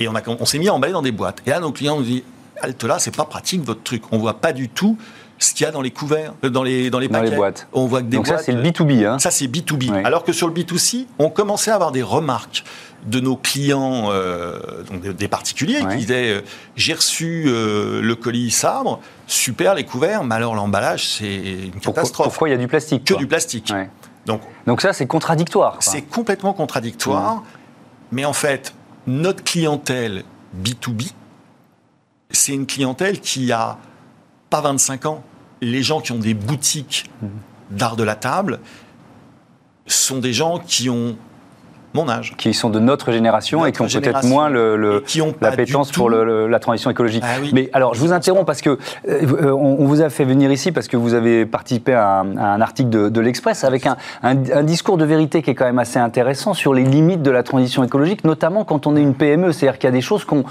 Et 0.00 0.08
on, 0.08 0.14
a, 0.14 0.22
on 0.26 0.44
s'est 0.44 0.58
mis 0.58 0.68
à 0.68 0.74
emballer 0.74 0.92
dans 0.92 1.02
des 1.02 1.12
boîtes. 1.12 1.42
Et 1.46 1.50
là, 1.50 1.60
nos 1.60 1.72
clients 1.72 1.96
nous 1.96 2.04
disent 2.04 2.22
Halte 2.60 2.84
là, 2.84 2.98
c'est 2.98 3.14
pas 3.14 3.24
pratique 3.24 3.62
votre 3.62 3.82
truc. 3.82 4.02
On 4.12 4.18
voit 4.18 4.40
pas 4.40 4.52
du 4.52 4.68
tout 4.68 4.98
ce 5.38 5.54
qu'il 5.54 5.64
y 5.64 5.68
a 5.68 5.70
dans 5.70 5.80
les 5.80 5.92
couverts, 5.92 6.34
euh, 6.44 6.50
dans 6.50 6.64
les, 6.64 6.90
dans 6.90 6.98
les 6.98 7.08
paquets. 7.08 7.26
Dans 7.26 7.30
les 7.30 7.36
boîtes. 7.36 7.68
On 7.72 7.86
voit 7.86 8.00
que 8.00 8.06
des 8.06 8.16
Donc 8.16 8.26
ça, 8.26 8.38
c'est 8.38 8.52
le 8.52 8.62
B2B. 8.62 9.06
Hein. 9.06 9.18
Ça, 9.18 9.30
c'est 9.30 9.46
B2B. 9.46 10.04
Alors 10.04 10.24
que 10.24 10.32
sur 10.32 10.48
le 10.48 10.52
B2C, 10.52 11.06
on 11.18 11.30
commençait 11.30 11.70
à 11.70 11.76
avoir 11.76 11.92
des 11.92 12.02
remarques 12.02 12.64
de 13.06 13.20
nos 13.20 13.36
clients, 13.36 14.08
euh, 14.10 14.58
donc 14.90 15.02
des 15.02 15.28
particuliers, 15.28 15.80
qui 15.90 15.98
disaient 15.98 16.32
euh, 16.32 16.40
J'ai 16.74 16.94
reçu 16.94 17.44
le 17.44 18.14
colis 18.14 18.50
sabre, 18.50 19.00
super 19.28 19.76
les 19.76 19.84
couverts, 19.84 20.24
mais 20.24 20.34
alors 20.34 20.56
l'emballage, 20.56 21.06
c'est 21.06 21.36
une 21.36 21.80
catastrophe. 21.80 22.26
Pourquoi 22.26 22.48
il 22.48 22.52
y 22.52 22.54
a 22.54 22.58
du 22.58 22.66
plastique 22.66 23.04
Que 23.04 23.14
du 23.14 23.28
plastique. 23.28 23.72
Donc, 24.66 24.80
ça, 24.80 24.92
c'est 24.92 25.06
contradictoire. 25.06 25.76
C'est 25.80 26.02
complètement 26.02 26.52
contradictoire. 26.52 27.42
Mais 28.12 28.24
en 28.24 28.32
fait, 28.32 28.74
notre 29.06 29.42
clientèle 29.42 30.24
B2B, 30.62 31.12
c'est 32.30 32.52
une 32.52 32.66
clientèle 32.66 33.20
qui 33.20 33.52
a 33.52 33.78
pas 34.50 34.60
25 34.60 35.06
ans. 35.06 35.24
Les 35.60 35.82
gens 35.82 36.00
qui 36.00 36.12
ont 36.12 36.18
des 36.18 36.34
boutiques 36.34 37.10
mmh. 37.20 37.26
d'art 37.70 37.96
de 37.96 38.04
la 38.04 38.14
table 38.14 38.60
sont 39.86 40.18
des 40.18 40.32
gens 40.32 40.58
qui 40.58 40.88
ont 40.90 41.16
mon 41.98 42.08
âge. 42.08 42.34
Qui 42.36 42.54
sont 42.54 42.70
de 42.70 42.78
notre 42.78 43.12
génération 43.12 43.66
et 43.66 43.72
qui 43.72 43.82
ont 43.82 43.86
peut-être 43.86 44.24
moins 44.24 44.48
le, 44.48 45.02
l'appétence 45.40 45.92
pour 45.92 46.10
la 46.10 46.58
transition 46.58 46.90
écologique. 46.90 47.22
Ah 47.24 47.38
Mais 47.52 47.70
alors, 47.72 47.94
je 47.94 48.00
vous 48.00 48.12
interromps 48.12 48.46
parce 48.46 48.60
que 48.60 48.78
euh, 49.08 49.52
on, 49.52 49.84
vous 49.86 50.02
a 50.02 50.10
fait 50.10 50.24
venir 50.24 50.50
ici 50.50 50.72
parce 50.72 50.88
que 50.88 50.96
vous 50.96 51.14
avez 51.14 51.46
participé 51.46 51.94
à 51.94 52.20
un, 52.20 52.60
article 52.60 53.10
de, 53.10 53.20
l'Express 53.20 53.64
avec 53.64 53.86
un, 54.22 54.62
discours 54.62 54.96
de 54.96 55.04
vérité 55.04 55.42
qui 55.42 55.50
est 55.50 55.54
quand 55.54 55.64
même 55.64 55.78
assez 55.78 55.98
intéressant 55.98 56.54
sur 56.54 56.74
les 56.74 56.84
limites 56.84 57.22
de 57.22 57.30
la 57.30 57.42
transition 57.42 57.84
écologique, 57.84 58.24
notamment 58.24 58.64
quand 58.64 58.86
on 58.86 58.96
est 58.96 59.02
une 59.02 59.14
PME. 59.14 59.52
C'est-à-dire 59.52 59.78
qu'il 59.78 59.88
y 59.88 59.92
a 59.92 59.96
des 59.96 60.00
choses 60.00 60.24
qu'on 60.24 60.44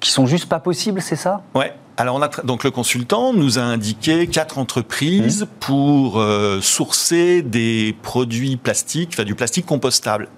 qui 0.00 0.10
sont 0.10 0.26
juste 0.26 0.48
pas 0.48 0.60
possibles, 0.60 1.02
c'est 1.02 1.16
ça? 1.16 1.42
Ouais. 1.54 1.74
Alors 1.96 2.16
on 2.16 2.22
a 2.22 2.30
donc 2.44 2.64
le 2.64 2.70
consultant 2.70 3.34
nous 3.34 3.58
a 3.58 3.62
indiqué 3.62 4.26
quatre 4.26 4.56
entreprises 4.56 5.42
mmh. 5.42 5.46
pour 5.60 6.18
euh, 6.18 6.58
sourcer 6.62 7.42
des 7.42 7.94
produits 8.00 8.56
plastiques, 8.56 9.10
enfin 9.12 9.24
du 9.24 9.34
plastique 9.34 9.66
compostable. 9.66 10.28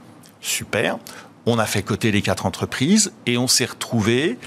Super. 0.43 0.99
On 1.47 1.59
a 1.59 1.65
fait 1.65 1.83
coter 1.83 2.13
les 2.13 2.21
quatre 2.21 2.45
entreprises 2.45 3.13
et 3.27 3.39
on 3.39 3.49
s'est 3.49 3.65
retrouvé 3.65 4.39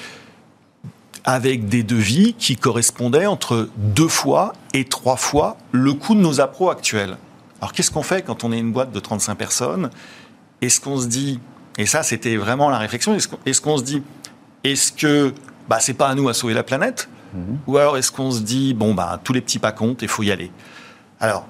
avec 1.24 1.68
des 1.68 1.82
devis 1.82 2.36
qui 2.38 2.56
correspondaient 2.56 3.26
entre 3.26 3.70
deux 3.78 4.08
fois 4.08 4.54
et 4.74 4.86
trois 4.86 5.16
fois 5.16 5.58
le 5.72 5.94
coût 5.94 6.14
de 6.14 6.20
nos 6.20 6.40
appros 6.40 6.70
actuels. 6.70 7.18
Alors 7.60 7.74
qu'est-ce 7.74 7.90
qu'on 7.90 8.04
fait 8.04 8.22
quand 8.22 8.44
on 8.44 8.52
est 8.52 8.60
une 8.60 8.72
boîte 8.72 8.92
de 8.92 9.00
35 9.00 9.36
personnes? 9.36 9.90
Est-ce 10.62 10.80
qu'on 10.80 11.00
se 11.00 11.08
dit, 11.08 11.40
et 11.78 11.88
ça 11.88 12.04
c'était 12.04 12.36
vraiment 12.36 12.70
la 12.70 12.78
réflexion, 12.78 13.16
est-ce 13.16 13.62
qu'on 13.62 13.78
se 13.78 13.84
dit, 13.84 14.04
est-ce 14.64 14.92
que 14.92 15.34
bah, 15.68 15.80
c'est 15.80 15.96
pas 15.96 16.10
à 16.10 16.16
nous 16.16 16.30
à 16.30 16.34
sauver 16.34 16.54
la 16.54 16.64
planète? 16.64 17.10
Mhm. 17.34 17.58
Ou 17.66 17.78
alors 17.78 17.98
est-ce 17.98 18.12
qu'on 18.12 18.32
se 18.32 18.42
dit, 18.42 18.74
bon, 18.74 18.94
bah, 18.94 19.20
tous 19.24 19.34
les 19.34 19.42
petits 19.42 19.60
pas 19.60 19.72
comptent 19.72 20.04
et 20.04 20.06
il 20.06 20.10
faut 20.10 20.24
y 20.24 20.32
aller? 20.32 20.52
Alors, 21.20 21.48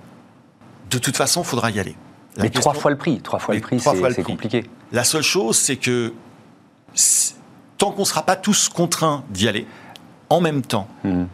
de 0.89 0.97
toute 0.97 1.17
façon, 1.17 1.41
il 1.41 1.45
faudra 1.45 1.69
y 1.71 1.79
aller. 1.79 1.95
Mais 2.37 2.49
trois 2.49 2.73
fois 2.73 2.91
le 2.91 2.97
prix, 2.97 3.21
trois 3.21 3.39
fois 3.39 3.55
le 3.55 3.61
prix, 3.61 3.79
c'est 3.79 4.23
compliqué. 4.23 4.65
La 4.91 5.03
seule 5.03 5.23
chose, 5.23 5.57
c'est 5.57 5.77
que 5.77 6.13
tant 7.77 7.91
qu'on 7.91 8.01
ne 8.01 8.07
sera 8.07 8.23
pas 8.23 8.35
tous 8.35 8.69
contraints 8.69 9.23
d'y 9.29 9.47
aller, 9.47 9.67
en 10.29 10.41
même 10.41 10.61
temps, 10.61 10.87
mhm. 11.03 11.27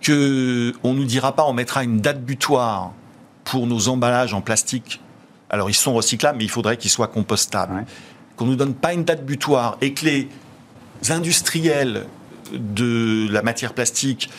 que 0.00 0.74
on 0.82 0.94
nous 0.94 1.04
dira 1.04 1.34
pas, 1.34 1.44
on 1.44 1.52
mettra 1.52 1.84
une 1.84 2.00
date 2.00 2.22
butoir 2.22 2.92
pour 3.44 3.66
nos 3.66 3.88
emballages 3.88 4.34
en 4.34 4.40
plastique. 4.40 5.00
Alors 5.50 5.70
ils 5.70 5.74
sont 5.74 5.94
recyclables, 5.94 6.38
mais 6.38 6.44
il 6.44 6.50
faudrait 6.50 6.76
qu'ils 6.76 6.90
soient 6.90 7.08
compostables. 7.08 7.84
Qu'on 8.36 8.46
nous 8.46 8.56
donne 8.56 8.74
pas 8.74 8.94
une 8.94 9.04
date 9.04 9.24
butoir 9.24 9.76
et 9.80 9.92
que 9.92 10.04
les 10.06 10.28
industriels 11.10 12.06
de 12.52 13.28
la 13.30 13.42
matière 13.42 13.74
plastique 13.74 14.30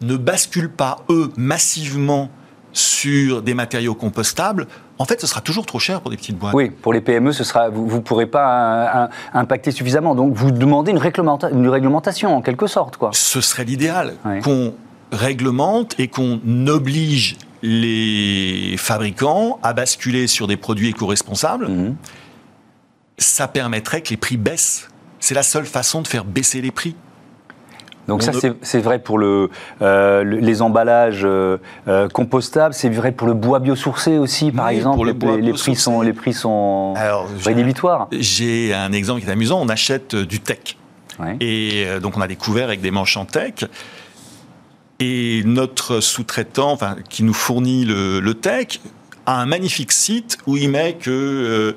ne 0.00 0.16
basculent 0.16 0.70
pas, 0.70 1.04
eux, 1.10 1.32
massivement 1.36 2.30
sur 2.72 3.42
des 3.42 3.54
matériaux 3.54 3.94
compostables, 3.94 4.66
en 5.02 5.04
fait, 5.04 5.20
ce 5.20 5.26
sera 5.26 5.40
toujours 5.40 5.66
trop 5.66 5.80
cher 5.80 6.00
pour 6.00 6.12
des 6.12 6.16
petites 6.16 6.38
boîtes. 6.38 6.54
Oui, 6.54 6.70
pour 6.70 6.92
les 6.92 7.00
PME, 7.00 7.32
ce 7.32 7.42
sera, 7.42 7.70
vous 7.70 7.96
ne 7.96 8.02
pourrez 8.02 8.26
pas 8.26 9.10
impacter 9.34 9.72
suffisamment. 9.72 10.14
Donc, 10.14 10.32
vous 10.32 10.52
demandez 10.52 10.92
une, 10.92 11.02
une, 11.50 11.68
réglementation, 11.68 12.36
en 12.36 12.40
quelque 12.40 12.68
sorte. 12.68 12.98
Quoi. 12.98 13.10
Ce 13.12 13.40
serait 13.40 13.64
l'idéal, 13.64 14.14
qu'on 14.44 14.72
réglemente 15.10 15.98
et 15.98 16.06
qu'on 16.06 16.38
oblige 16.68 17.36
les 17.62 18.76
fabricants 18.78 19.58
à 19.64 19.72
basculer 19.72 20.28
sur 20.28 20.46
des 20.46 20.56
produits 20.56 20.90
éco-responsables. 20.90 21.68
Mhm. 21.68 21.96
Ça 23.18 23.48
permettrait 23.48 24.02
que 24.02 24.10
les 24.10 24.16
prix 24.16 24.36
baissent. 24.36 24.88
C'est 25.18 25.34
la 25.34 25.42
seule 25.42 25.66
façon 25.66 26.00
de 26.00 26.06
faire 26.06 26.24
baisser 26.24 26.60
les 26.60 26.70
prix. 26.70 26.94
Donc 28.08 28.22
ça, 28.22 28.32
c'est 28.62 28.80
vrai 28.80 28.98
pour 28.98 29.18
le, 29.18 29.50
euh, 29.80 30.24
les 30.24 30.62
emballages 30.62 31.22
euh, 31.24 31.58
euh, 31.86 32.08
compostables, 32.08 32.74
c'est 32.74 32.88
vrai 32.88 33.12
pour 33.12 33.28
le 33.28 33.34
bois 33.34 33.60
biosourcé 33.60 34.18
aussi, 34.18 34.50
par 34.50 34.68
exemple. 34.68 35.06
les, 35.06 35.52
prix 35.52 35.76
sont, 35.76 36.00
les 36.00 36.12
prix 36.12 36.32
sont 36.32 36.94
rédhibitoires. 37.44 38.08
J'ai 38.12 38.74
un 38.74 38.92
exemple 38.92 39.20
qui 39.20 39.28
est 39.28 39.32
amusant. 39.32 39.60
On 39.60 39.68
achète 39.68 40.16
du 40.16 40.40
tech. 40.40 40.76
Et 41.40 41.86
donc 42.02 42.16
on 42.16 42.20
a 42.20 42.26
des 42.26 42.36
couverts 42.36 42.64
avec 42.64 42.80
des 42.80 42.90
manches 42.90 43.16
en 43.16 43.24
tech. 43.24 43.64
Et 44.98 45.42
notre 45.44 46.00
sous-traitant, 46.00 46.70
enfin, 46.72 46.96
qui 47.08 47.24
nous 47.24 47.34
fournit 47.34 47.84
le, 47.84 48.20
le, 48.20 48.34
tech, 48.34 48.80
a 49.26 49.40
un 49.40 49.46
magnifique 49.46 49.90
site 49.90 50.38
où 50.46 50.56
il 50.56 50.70
met 50.70 50.94
que 50.94 51.74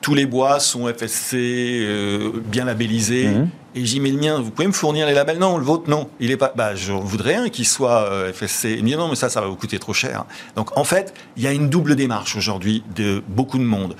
tous 0.00 0.14
les 0.14 0.26
bois 0.26 0.60
sont 0.60 0.86
FSC, 0.86 1.36
euh, 1.36 2.30
bien 2.46 2.64
labellisés. 2.64 3.28
Mhm. 3.28 3.48
Et 3.78 3.86
j'y 3.86 4.00
mets 4.00 4.10
le 4.10 4.18
mien, 4.18 4.40
vous 4.40 4.50
pouvez 4.50 4.66
me 4.66 4.72
fournir 4.72 5.06
les 5.06 5.14
labels? 5.14 5.38
Non, 5.38 5.56
le 5.56 5.62
vôtre, 5.62 5.88
non. 5.88 6.10
Il 6.18 6.32
est 6.32 6.36
pas. 6.36 6.52
Bah, 6.56 6.74
je 6.74 6.92
voudrais 6.92 7.36
un 7.36 7.48
qui 7.48 7.64
soit 7.64 8.10
euh, 8.10 8.32
FSC. 8.32 8.74
Il 8.76 8.82
me 8.82 8.88
dit 8.88 8.96
non, 8.96 9.06
mais 9.06 9.14
ça, 9.14 9.28
ça 9.28 9.40
va 9.40 9.46
vous 9.46 9.54
coûter 9.54 9.78
trop 9.78 9.92
cher. 9.92 10.24
Donc, 10.56 10.76
en 10.76 10.82
fait, 10.82 11.14
il 11.36 11.44
y 11.44 11.46
a 11.46 11.52
une 11.52 11.68
double 11.68 11.94
démarche 11.94 12.34
aujourd'hui 12.34 12.82
de 12.96 13.22
beaucoup 13.28 13.56
de 13.56 13.62
monde. 13.62 13.94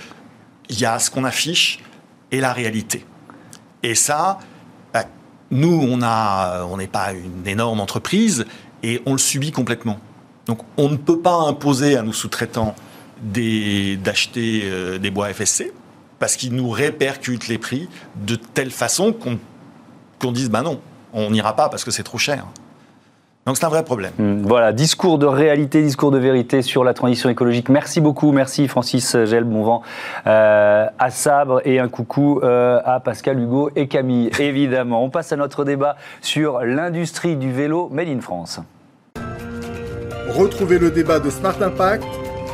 Il 0.69 0.81
y 0.81 0.85
a 0.85 0.99
ce 0.99 1.13
qu'on 1.13 1.23
affiche 1.23 1.79
et 2.33 2.41
la 2.41 2.53
réalité. 2.53 3.07
Et 3.85 3.95
ça, 3.95 4.41
bah, 4.93 5.05
nous, 5.53 5.81
on 5.89 6.03
a, 6.03 6.65
on 6.65 6.79
n'est 6.79 6.89
pas 6.89 7.13
une 7.13 7.47
énorme 7.47 7.79
entreprise 7.79 8.47
et 8.83 9.01
on 9.07 9.13
le 9.13 9.19
subit 9.19 9.53
complètement. 9.53 10.01
Donc, 10.47 10.59
on 10.77 10.89
ne 10.89 10.97
peut 10.97 11.21
pas 11.21 11.37
imposer 11.37 11.97
à 11.97 12.03
nos 12.03 12.13
sous-traitants 12.13 12.75
d'acheter 13.23 14.63
euh, 14.65 14.99
des 14.99 15.13
bois 15.13 15.33
FSC 15.33 15.73
parce 16.19 16.35
qu'ils 16.35 16.53
nous 16.53 16.69
répercutent 16.69 17.47
les 17.47 17.59
prix 17.59 17.89
de 18.17 18.35
telle 18.35 18.73
façon 18.73 19.13
qu'on 19.13 19.39
dise 20.27 20.51
bah 20.51 20.63
non, 20.63 20.81
on 21.13 21.31
n'ira 21.31 21.55
pas 21.57 21.69
parce 21.69 21.85
que 21.85 21.91
c'est 21.91 22.03
trop 22.03 22.19
cher. 22.19 22.47
Donc 23.47 23.57
c'est 23.57 23.65
un 23.65 23.71
vrai 23.71 23.83
problème. 23.83 24.13
Hmm, 24.19 24.43
voilà, 24.43 24.75
discours 24.75 25.19
de 25.19 25.25
réalité, 25.25 25.83
discours 25.83 26.11
de 26.11 26.19
vérité 26.19 26.61
sur 26.61 26.85
la 26.85 26.93
transition 26.93 27.31
écologique. 27.31 27.71
Merci 27.71 28.03
beaucoup, 28.03 28.31
merci 28.31 28.69
Francis 28.69 29.17
Gel, 29.25 29.45
bon 29.45 29.63
vent 29.63 29.83
euh, 30.27 30.87
à 30.99 31.11
Sabre 31.11 31.63
et 31.65 31.79
un 31.79 31.89
coucou 31.89 32.41
euh, 32.43 32.79
à 32.85 33.01
Pascal 33.01 33.41
Hugo 33.41 33.71
et 33.75 33.89
Camille, 33.89 34.31
évidemment. 34.39 35.03
On 35.03 35.09
passe 35.09 35.33
à 35.33 35.37
notre 35.37 35.65
débat 35.65 35.97
sur 36.21 36.61
l'industrie 36.61 37.37
du 37.37 37.51
vélo 37.51 37.89
Made 37.91 38.09
in 38.09 38.21
France. 38.21 38.61
Retrouvez 40.29 40.79
le 40.79 40.91
débat 40.91 41.19
de 41.19 41.31
Smart 41.31 41.57
Impact 41.63 42.05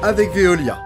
avec 0.00 0.33
Veolia. 0.33 0.78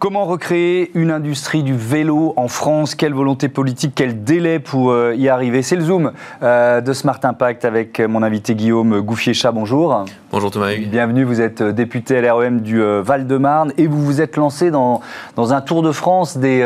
Comment 0.00 0.24
recréer 0.24 0.90
une 0.94 1.10
industrie 1.10 1.62
du 1.62 1.76
vélo 1.76 2.32
en 2.38 2.48
France? 2.48 2.94
Quelle 2.94 3.12
volonté 3.12 3.50
politique, 3.50 3.92
quel 3.94 4.24
délai 4.24 4.58
pour 4.58 4.92
euh, 4.92 5.14
y 5.14 5.28
arriver? 5.28 5.60
C'est 5.60 5.76
le 5.76 5.84
Zoom 5.84 6.12
euh, 6.42 6.80
de 6.80 6.94
Smart 6.94 7.20
Impact 7.22 7.66
avec 7.66 8.00
mon 8.00 8.22
invité 8.22 8.54
Guillaume 8.54 9.02
Gouffier-Chat. 9.02 9.52
Bonjour. 9.52 10.06
Bonjour 10.32 10.50
Thomas. 10.50 10.74
Bienvenue, 10.74 11.24
vous 11.24 11.42
êtes 11.42 11.62
député 11.62 12.16
à 12.16 12.22
l'REM 12.22 12.62
du 12.62 12.80
euh, 12.80 13.02
Val-de-Marne 13.02 13.74
et 13.76 13.86
vous 13.86 14.02
vous 14.02 14.22
êtes 14.22 14.38
lancé 14.38 14.70
dans, 14.70 15.02
dans 15.36 15.52
un 15.52 15.60
tour 15.60 15.82
de 15.82 15.92
France 15.92 16.38
des, 16.38 16.62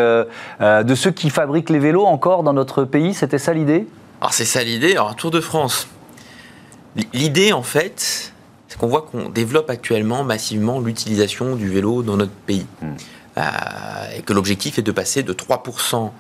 de 0.60 0.94
ceux 0.94 1.10
qui 1.10 1.28
fabriquent 1.28 1.70
les 1.70 1.80
vélos 1.80 2.06
encore 2.06 2.44
dans 2.44 2.52
notre 2.52 2.84
pays. 2.84 3.14
C'était 3.14 3.38
ça 3.38 3.52
l'idée? 3.52 3.88
Alors 4.20 4.32
c'est 4.32 4.44
ça 4.44 4.62
l'idée. 4.62 4.92
Alors 4.92 5.10
un 5.10 5.14
tour 5.14 5.32
de 5.32 5.40
France. 5.40 5.88
L'idée 7.12 7.52
en 7.52 7.64
fait, 7.64 8.32
c'est 8.68 8.78
qu'on 8.78 8.86
voit 8.86 9.08
qu'on 9.10 9.28
développe 9.28 9.70
actuellement 9.70 10.22
massivement 10.22 10.78
l'utilisation 10.78 11.56
du 11.56 11.68
vélo 11.68 12.04
dans 12.04 12.16
notre 12.16 12.30
pays. 12.30 12.66
Hmm. 12.80 12.92
Euh, 13.36 13.42
et 14.16 14.22
que 14.22 14.32
l'objectif 14.32 14.78
est 14.78 14.82
de 14.82 14.92
passer 14.92 15.22
de 15.22 15.32
3% 15.32 16.10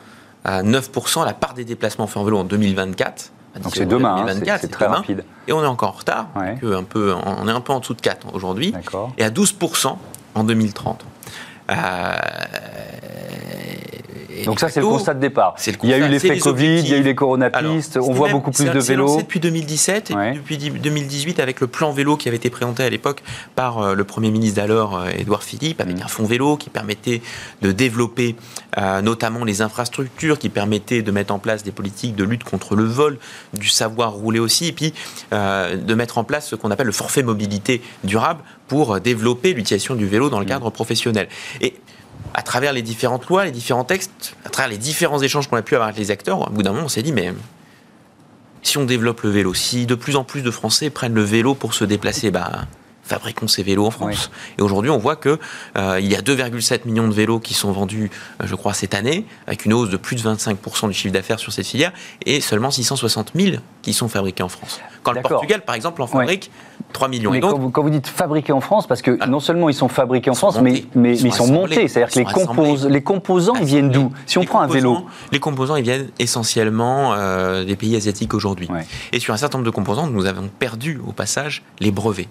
à 0.44 0.62
9% 0.62 1.24
la 1.24 1.32
part 1.32 1.54
des 1.54 1.64
déplacements 1.64 2.06
faits 2.06 2.16
en 2.16 2.24
vélo 2.24 2.38
en 2.38 2.44
2024. 2.44 3.30
Donc 3.62 3.76
c'est 3.76 3.86
demain, 3.86 4.26
hein, 4.28 4.56
c'est 4.60 4.70
très 4.70 4.86
rapide. 4.86 5.24
Et 5.46 5.52
on 5.52 5.62
est 5.62 5.66
encore 5.66 5.90
en 5.90 5.98
retard, 5.98 6.28
un 6.36 6.82
peu, 6.82 7.14
on 7.14 7.46
est 7.46 7.52
un 7.52 7.60
peu 7.60 7.72
en 7.72 7.78
dessous 7.78 7.94
de 7.94 8.00
4 8.00 8.34
aujourd'hui, 8.34 8.74
et 9.16 9.24
à 9.24 9.30
12% 9.30 9.96
en 10.34 10.44
2030. 10.44 11.04
Euh, 11.70 11.74
donc 14.44 14.60
ça, 14.60 14.68
c'est 14.68 14.80
le 14.80 14.86
constat 14.86 15.14
de 15.14 15.20
départ. 15.20 15.56
il 15.82 15.88
y 15.88 15.92
a 15.92 15.98
eu 15.98 16.08
l'effet 16.08 16.38
Covid, 16.38 16.80
il 16.80 16.88
y 16.88 16.94
a 16.94 16.98
eu 16.98 17.02
les 17.02 17.14
coronapistes, 17.14 17.98
on 17.98 18.12
voit 18.12 18.28
beaucoup 18.28 18.50
plus 18.50 18.70
de 18.70 18.78
vélos. 18.78 19.16
C'est 19.16 19.22
depuis 19.22 19.40
2017 19.40 20.10
et 20.10 20.34
depuis 20.34 20.58
2018 20.58 21.40
avec 21.40 21.60
le 21.60 21.66
plan 21.66 21.92
vélo 21.92 22.16
qui 22.16 22.28
avait 22.28 22.36
été 22.36 22.50
présenté 22.50 22.82
à 22.82 22.90
l'époque 22.90 23.22
par 23.54 23.78
euh, 23.78 23.94
le 23.94 24.04
Premier 24.04 24.30
ministre 24.30 24.56
d'alors, 24.56 24.96
euh, 24.96 25.10
Édouard 25.16 25.42
Philippe, 25.42 25.80
avec 25.80 25.98
mm. 25.98 26.02
un 26.02 26.08
fonds 26.08 26.24
vélo 26.24 26.56
qui 26.56 26.70
permettait 26.70 27.22
de 27.62 27.72
développer 27.72 28.36
notamment 29.02 29.44
les 29.44 29.62
infrastructures, 29.62 30.36
qui 30.36 30.48
permettait 30.48 31.02
de 31.02 31.10
mettre 31.12 31.32
en 31.32 31.38
place 31.38 31.62
des 31.62 31.70
politiques 31.70 32.16
de 32.16 32.24
lutte 32.24 32.42
contre 32.42 32.74
le 32.74 32.82
vol, 32.82 33.18
du 33.52 33.68
savoir 33.68 34.12
rouler 34.12 34.40
aussi, 34.40 34.66
et 34.66 34.72
puis 34.72 34.92
de 35.30 35.94
mettre 35.94 36.18
en 36.18 36.24
place 36.24 36.48
ce 36.48 36.56
qu'on 36.56 36.72
appelle 36.72 36.86
le 36.86 36.92
forfait 36.92 37.22
mobilité 37.22 37.82
durable 38.02 38.42
pour 38.66 38.98
développer 38.98 39.52
l'utilisation 39.52 39.94
du 39.94 40.06
vélo 40.06 40.28
dans 40.28 40.40
le 40.40 40.44
mm. 40.44 40.48
cadre 40.48 40.70
professionnel. 40.70 41.28
Et 41.60 41.74
à 42.34 42.42
travers 42.42 42.72
les 42.72 42.82
différentes 42.82 43.26
lois, 43.28 43.44
les 43.44 43.52
différents 43.52 43.84
textes, 43.84 44.36
à 44.44 44.50
travers 44.50 44.70
les 44.70 44.78
différents 44.78 45.20
échanges 45.20 45.48
qu'on 45.48 45.56
a 45.56 45.62
pu 45.62 45.74
avoir 45.74 45.88
avec 45.88 45.98
les 45.98 46.10
acteurs, 46.10 46.48
au 46.48 46.50
bout 46.50 46.62
d'un 46.62 46.72
moment, 46.72 46.86
on 46.86 46.88
s'est 46.88 47.02
dit, 47.02 47.12
mais 47.12 47.32
si 48.62 48.76
on 48.76 48.84
développe 48.84 49.22
le 49.22 49.30
vélo, 49.30 49.54
si 49.54 49.86
de 49.86 49.94
plus 49.94 50.16
en 50.16 50.24
plus 50.24 50.42
de 50.42 50.50
Français 50.50 50.90
prennent 50.90 51.14
le 51.14 51.22
vélo 51.22 51.54
pour 51.54 51.74
se 51.74 51.84
déplacer, 51.84 52.30
bah, 52.30 52.66
fabriquons 53.04 53.46
ces 53.46 53.62
vélos 53.62 53.86
en 53.86 53.90
France. 53.90 54.30
Et 54.58 54.62
aujourd'hui, 54.62 54.90
on 54.90 54.98
voit 54.98 55.16
que 55.16 55.38
euh, 55.76 56.00
il 56.00 56.10
y 56.10 56.16
a 56.16 56.22
2,7 56.22 56.86
millions 56.86 57.06
de 57.06 57.12
vélos 57.12 57.38
qui 57.38 57.54
sont 57.54 57.70
vendus, 57.70 58.10
euh, 58.42 58.46
je 58.46 58.54
crois, 58.54 58.72
cette 58.72 58.94
année, 58.94 59.26
avec 59.46 59.66
une 59.66 59.74
hausse 59.74 59.90
de 59.90 59.96
plus 59.96 60.16
de 60.16 60.22
25% 60.22 60.88
du 60.88 60.94
chiffre 60.94 61.12
d'affaires 61.12 61.38
sur 61.38 61.52
cette 61.52 61.66
filière, 61.66 61.92
et 62.24 62.40
seulement 62.40 62.70
660 62.70 63.32
000 63.34 63.56
qui 63.82 63.92
sont 63.92 64.08
fabriqués 64.08 64.42
en 64.42 64.48
France. 64.48 64.80
Quand 65.02 65.12
le 65.12 65.20
Portugal, 65.20 65.62
par 65.62 65.74
exemple, 65.74 66.00
en 66.02 66.06
fabrique 66.06 66.50
3 66.94 67.08
millions. 67.08 67.30
Mais 67.30 67.40
donc, 67.40 67.72
quand, 67.72 67.82
vous, 67.82 67.90
dites 67.90 68.06
fabriqués 68.06 68.52
en 68.52 68.62
France, 68.62 68.86
parce 68.86 69.02
que 69.02 69.26
non 69.26 69.40
seulement 69.40 69.68
ils 69.68 69.74
sont 69.74 69.88
fabriqués 69.88 70.30
en 70.30 70.34
France, 70.34 70.58
mais, 70.62 70.84
mais, 70.94 71.18
ils 71.18 71.32
sont, 71.32 71.52
montés. 71.52 71.88
C'est-à-dire 71.88 72.14
que 72.14 72.18
les, 72.18 72.24
compos 72.24 72.88
les 72.88 73.02
composants, 73.02 73.56
ils 73.56 73.66
viennent 73.66 73.90
d'où? 73.90 74.10
Si 74.24 74.38
on 74.38 74.44
prend 74.44 74.60
un 74.60 74.66
vélo. 74.66 75.04
Les 75.32 75.40
composants, 75.40 75.76
ils 75.76 75.82
viennent 75.82 76.08
essentiellement 76.18 77.12
euh, 77.14 77.64
des 77.64 77.76
pays 77.76 77.94
asiatiques 77.96 78.32
aujourd'hui. 78.32 78.68
Et 79.12 79.20
sur 79.20 79.34
un 79.34 79.36
certain 79.36 79.58
nombre 79.58 79.66
de 79.66 79.74
composants, 79.74 80.06
nous 80.06 80.24
avons 80.24 80.48
perdu 80.58 81.00
au 81.06 81.12
passage 81.12 81.62
les 81.80 81.90
brevets 81.90 82.28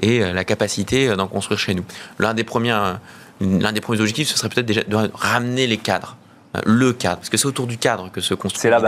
et 0.00 0.22
euh, 0.22 0.32
la 0.32 0.44
capacité 0.44 1.08
euh, 1.08 1.16
d'en 1.16 1.26
construire 1.26 1.58
chez 1.58 1.74
nous. 1.74 1.84
L'un 2.18 2.34
des 2.34 2.44
premiers, 2.44 2.94
l'un 3.40 3.72
des 3.72 3.80
premiers 3.80 4.00
objectifs, 4.00 4.28
ce 4.28 4.38
serait 4.38 4.48
peut-être 4.48 4.66
déjà 4.66 4.82
de 4.82 4.96
ramener 5.12 5.66
les 5.66 5.76
cadres 5.76 6.16
le 6.64 6.92
cadre, 6.92 7.16
parce 7.16 7.28
que 7.28 7.36
c'est 7.36 7.46
autour 7.46 7.66
du 7.66 7.78
cadre 7.78 8.10
que 8.10 8.20
se 8.20 8.34
construit 8.34 8.70
la 8.70 8.78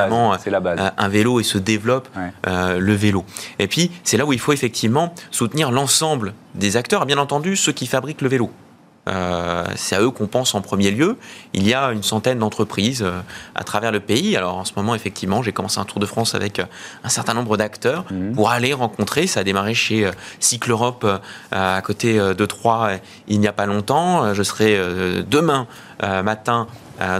la 0.50 0.60
base. 0.60 0.92
un 0.96 1.08
vélo 1.08 1.40
et 1.40 1.42
se 1.42 1.58
développe 1.58 2.08
le 2.44 2.94
vélo. 2.94 3.24
Et 3.58 3.66
puis, 3.66 3.90
c'est 4.04 4.16
là 4.16 4.24
où 4.24 4.32
il 4.32 4.38
faut 4.38 4.52
effectivement 4.52 5.14
soutenir 5.30 5.70
l'ensemble 5.70 6.34
des 6.54 6.76
acteurs, 6.76 7.06
bien 7.06 7.18
entendu 7.18 7.56
ceux 7.56 7.72
qui 7.72 7.86
fabriquent 7.86 8.22
le 8.22 8.28
vélo. 8.28 8.50
Euh, 9.08 9.64
c'est 9.76 9.94
à 9.94 10.00
eux 10.00 10.10
qu'on 10.10 10.26
pense 10.26 10.54
en 10.54 10.60
premier 10.60 10.90
lieu. 10.90 11.16
Il 11.52 11.66
y 11.66 11.74
a 11.74 11.92
une 11.92 12.02
centaine 12.02 12.38
d'entreprises 12.38 13.02
euh, 13.02 13.20
à 13.54 13.62
travers 13.62 13.92
le 13.92 14.00
pays. 14.00 14.36
Alors 14.36 14.56
en 14.56 14.64
ce 14.64 14.72
moment, 14.76 14.94
effectivement, 14.94 15.42
j'ai 15.42 15.52
commencé 15.52 15.78
un 15.78 15.84
tour 15.84 16.00
de 16.00 16.06
France 16.06 16.34
avec 16.34 16.58
euh, 16.58 16.64
un 17.04 17.08
certain 17.08 17.34
nombre 17.34 17.56
d'acteurs 17.56 18.04
mhm. 18.10 18.34
pour 18.34 18.50
aller 18.50 18.72
rencontrer. 18.72 19.26
Ça 19.26 19.40
a 19.40 19.44
démarré 19.44 19.74
chez 19.74 20.10
Cycle 20.40 20.70
Europe 20.70 21.06
à 21.52 21.80
côté 21.82 22.18
de 22.18 22.46
Troyes 22.46 22.98
il 23.28 23.40
n'y 23.40 23.46
a 23.46 23.52
pas 23.52 23.66
longtemps. 23.66 24.34
Je 24.34 24.42
serai 24.42 24.78
demain 25.28 25.66
matin 26.02 26.66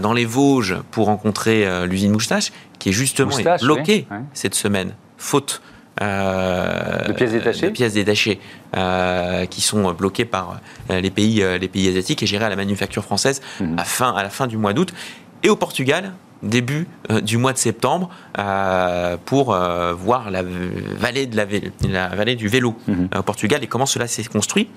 dans 0.01 0.13
les 0.13 0.25
Vosges 0.25 0.77
pour 0.91 1.07
rencontrer 1.07 1.87
l'usine 1.87 2.11
Moustache 2.11 2.51
qui 2.79 2.89
est 2.89 2.93
justement 2.93 3.35
bloquée 3.61 4.07
cette 4.33 4.55
semaine, 4.55 4.93
faute 5.17 5.61
de 5.99 7.13
pièces 7.13 7.31
détachées, 7.31 7.69
pièces 7.71 7.93
détachées 7.93 8.39
euh, 8.75 9.45
qui 9.45 9.61
sont 9.61 9.91
bloquées 9.93 10.25
par 10.25 10.59
euh, 10.89 11.01
les 11.01 11.09
pays, 11.09 11.43
les 11.59 11.67
pays 11.67 11.87
asiatiques 11.87 12.23
et 12.23 12.27
gérées 12.27 12.45
à 12.45 12.49
la 12.49 12.55
manufacture 12.55 13.03
française 13.03 13.41
mhm. 13.59 13.77
à, 13.77 13.83
fin, 13.83 14.11
à 14.13 14.23
la 14.23 14.29
fin 14.29 14.47
du 14.47 14.57
mois 14.57 14.73
d'août. 14.73 14.93
Et 15.43 15.49
au 15.49 15.55
Portugal, 15.55 16.13
début 16.43 16.87
du 17.23 17.37
mois 17.37 17.53
de 17.53 17.57
septembre 17.57 18.09
pour 19.25 19.45
voir 19.55 20.29
la 20.31 20.43
vallée, 20.43 21.25
de 21.25 21.35
la, 21.35 21.45
la 21.89 22.15
vallée 22.15 22.35
du 22.35 22.47
vélo 22.47 22.75
mhm. 22.87 23.09
au 23.17 23.23
Portugal 23.23 23.63
et 23.63 23.67
comment 23.67 23.85
cela 23.85 24.07
s'est 24.07 24.23
construit. 24.23 24.69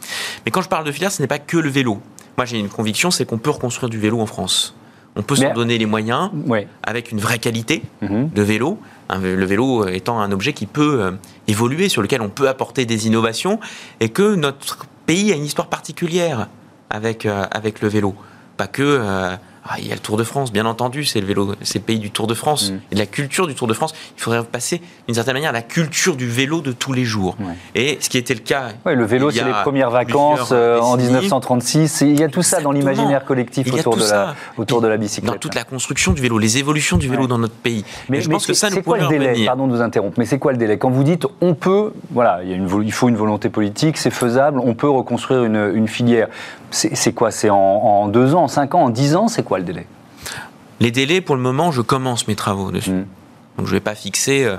Mais 0.44 0.50
quand 0.50 0.62
je 0.62 0.68
parle 0.68 0.84
de 0.84 0.92
filière, 0.92 1.12
ce 1.12 1.22
n'est 1.22 1.28
pas 1.28 1.38
que 1.38 1.56
le 1.56 1.68
vélo. 1.68 2.00
moi 2.36 2.46
j'ai 2.46 2.58
une 2.58 2.68
conviction, 2.68 3.10
c'est 3.10 3.24
qu'on 3.24 3.38
peut 3.38 3.50
reconstruire 3.50 3.90
du 3.90 3.98
vélo 3.98 4.20
en 4.20 4.26
France. 4.26 4.74
On 5.20 5.22
peut 5.22 5.36
s'en 5.36 5.52
donner 5.52 5.76
les 5.76 5.84
moyens 5.84 6.30
avec 6.82 7.12
une 7.12 7.20
vraie 7.20 7.38
qualité 7.38 7.82
mhm. 8.00 8.30
de 8.34 8.42
vélo. 8.42 8.78
le 9.22 9.44
vélo 9.44 9.86
étant 9.86 10.18
un 10.18 10.32
objet 10.32 10.54
qui 10.54 10.64
peut 10.64 11.02
euh, 11.02 11.10
évoluer, 11.46 11.90
sur 11.90 12.00
lequel 12.00 12.22
on 12.22 12.30
peut 12.30 12.48
apporter 12.48 12.86
des 12.86 13.06
innovations, 13.06 13.60
et 14.00 14.08
que 14.08 14.34
notre 14.34 14.86
pays 15.04 15.30
a 15.30 15.36
une 15.36 15.44
histoire 15.44 15.68
particulière 15.68 16.48
avec, 16.88 17.26
euh, 17.26 17.44
avec 17.50 17.82
le 17.82 17.88
vélo. 17.88 18.14
Pas 18.56 18.66
que 18.66 18.82
euh, 18.82 19.36
ah, 19.68 19.76
il 19.78 19.86
y 19.86 19.92
a 19.92 19.94
le 19.94 20.00
Tour 20.00 20.16
de 20.16 20.24
France, 20.24 20.52
bien 20.52 20.66
entendu, 20.66 21.04
c'est 21.04 21.20
le 21.20 21.26
vélo, 21.26 21.54
c'est 21.62 21.78
le 21.78 21.84
pays 21.84 21.98
du 21.98 22.10
Tour 22.10 22.26
de 22.26 22.34
France, 22.34 22.70
mm. 22.70 22.80
et 22.90 22.94
de 22.94 23.00
la 23.00 23.06
culture 23.06 23.46
du 23.46 23.54
Tour 23.54 23.66
de 23.66 23.74
France. 23.74 23.94
Il 24.16 24.22
faudrait 24.22 24.42
passer, 24.42 24.80
d'une 25.06 25.14
certaine 25.14 25.34
manière, 25.34 25.50
à 25.50 25.54
la 25.54 25.62
culture 25.62 26.16
du 26.16 26.28
vélo 26.28 26.60
de 26.60 26.72
tous 26.72 26.92
les 26.92 27.04
jours. 27.04 27.36
Et 27.74 27.98
ce 28.00 28.08
qui 28.08 28.18
était 28.18 28.34
le 28.34 28.40
cas. 28.40 28.68
le 28.84 29.04
vélo, 29.04 29.30
c'est 29.30 29.44
les 29.44 29.52
premières 29.62 29.90
vacances 29.90 30.50
euh, 30.52 30.80
en 30.80 30.96
1936. 30.96 32.02
Il 32.02 32.18
y 32.18 32.22
a 32.22 32.28
tout 32.28 32.42
ça 32.42 32.60
dans 32.60 32.72
l'imaginaire 32.72 33.24
collectif 33.24 33.72
autour, 33.72 33.96
de 33.96 34.08
la, 34.08 34.34
autour 34.56 34.80
de 34.80 34.88
la 34.88 34.96
bicyclette. 34.96 35.32
Dans 35.32 35.38
toute 35.38 35.54
la 35.54 35.64
construction 35.64 36.12
du 36.12 36.22
vélo, 36.22 36.38
les 36.38 36.58
évolutions 36.58 36.96
du 36.96 37.08
vélo 37.08 37.26
dans 37.26 37.38
notre 37.38 37.54
pays. 37.54 37.84
Mais, 38.08 38.20
je 38.20 38.28
pense 38.28 38.46
que 38.46 38.54
ça 38.54 38.70
nous 38.70 38.82
quoi 38.82 38.98
le 38.98 39.08
délai? 39.08 39.44
Pardon 39.44 39.66
de 39.66 39.76
vous 39.76 39.82
interrompre, 39.82 40.18
mais 40.18 40.26
c'est 40.26 40.38
quoi 40.38 40.52
le 40.52 40.58
délai? 40.58 40.78
Quand 40.78 40.90
vous 40.90 41.04
dites 41.04 41.26
on 41.40 41.54
peut, 41.54 41.92
voilà, 42.10 42.40
il, 42.42 42.50
y 42.50 42.52
a 42.52 42.56
une, 42.56 42.68
il 42.82 42.92
faut 42.92 43.08
une 43.08 43.16
volonté 43.16 43.48
politique, 43.48 43.96
c'est 43.98 44.10
faisable, 44.10 44.60
on 44.62 44.74
peut 44.74 44.88
reconstruire 44.88 45.44
une, 45.44 45.72
une 45.74 45.88
filière. 45.88 46.28
C'est 46.72 47.12
quoi? 47.12 47.30
C'est 47.30 47.50
en, 47.50 48.06
deux 48.08 48.34
ans, 48.34 48.44
en 48.44 48.48
cinq 48.48 48.74
ans, 48.74 48.84
en 48.84 48.90
dix 48.90 49.16
ans 49.16 49.28
C'est 49.28 49.42
quoi 49.42 49.58
le 49.60 49.66
délai 49.66 49.86
Les 50.80 50.90
délais, 50.90 51.20
pour 51.20 51.36
le 51.36 51.42
moment, 51.42 51.70
je 51.70 51.82
commence 51.82 52.26
mes 52.28 52.36
travaux 52.36 52.70
dessus. 52.70 52.90
Hmm. 52.90 53.06
Donc 53.56 53.66
je 53.66 53.72
ne 53.72 53.76
vais 53.76 53.80
pas 53.80 53.94
fixer. 53.94 54.44
Euh, 54.44 54.56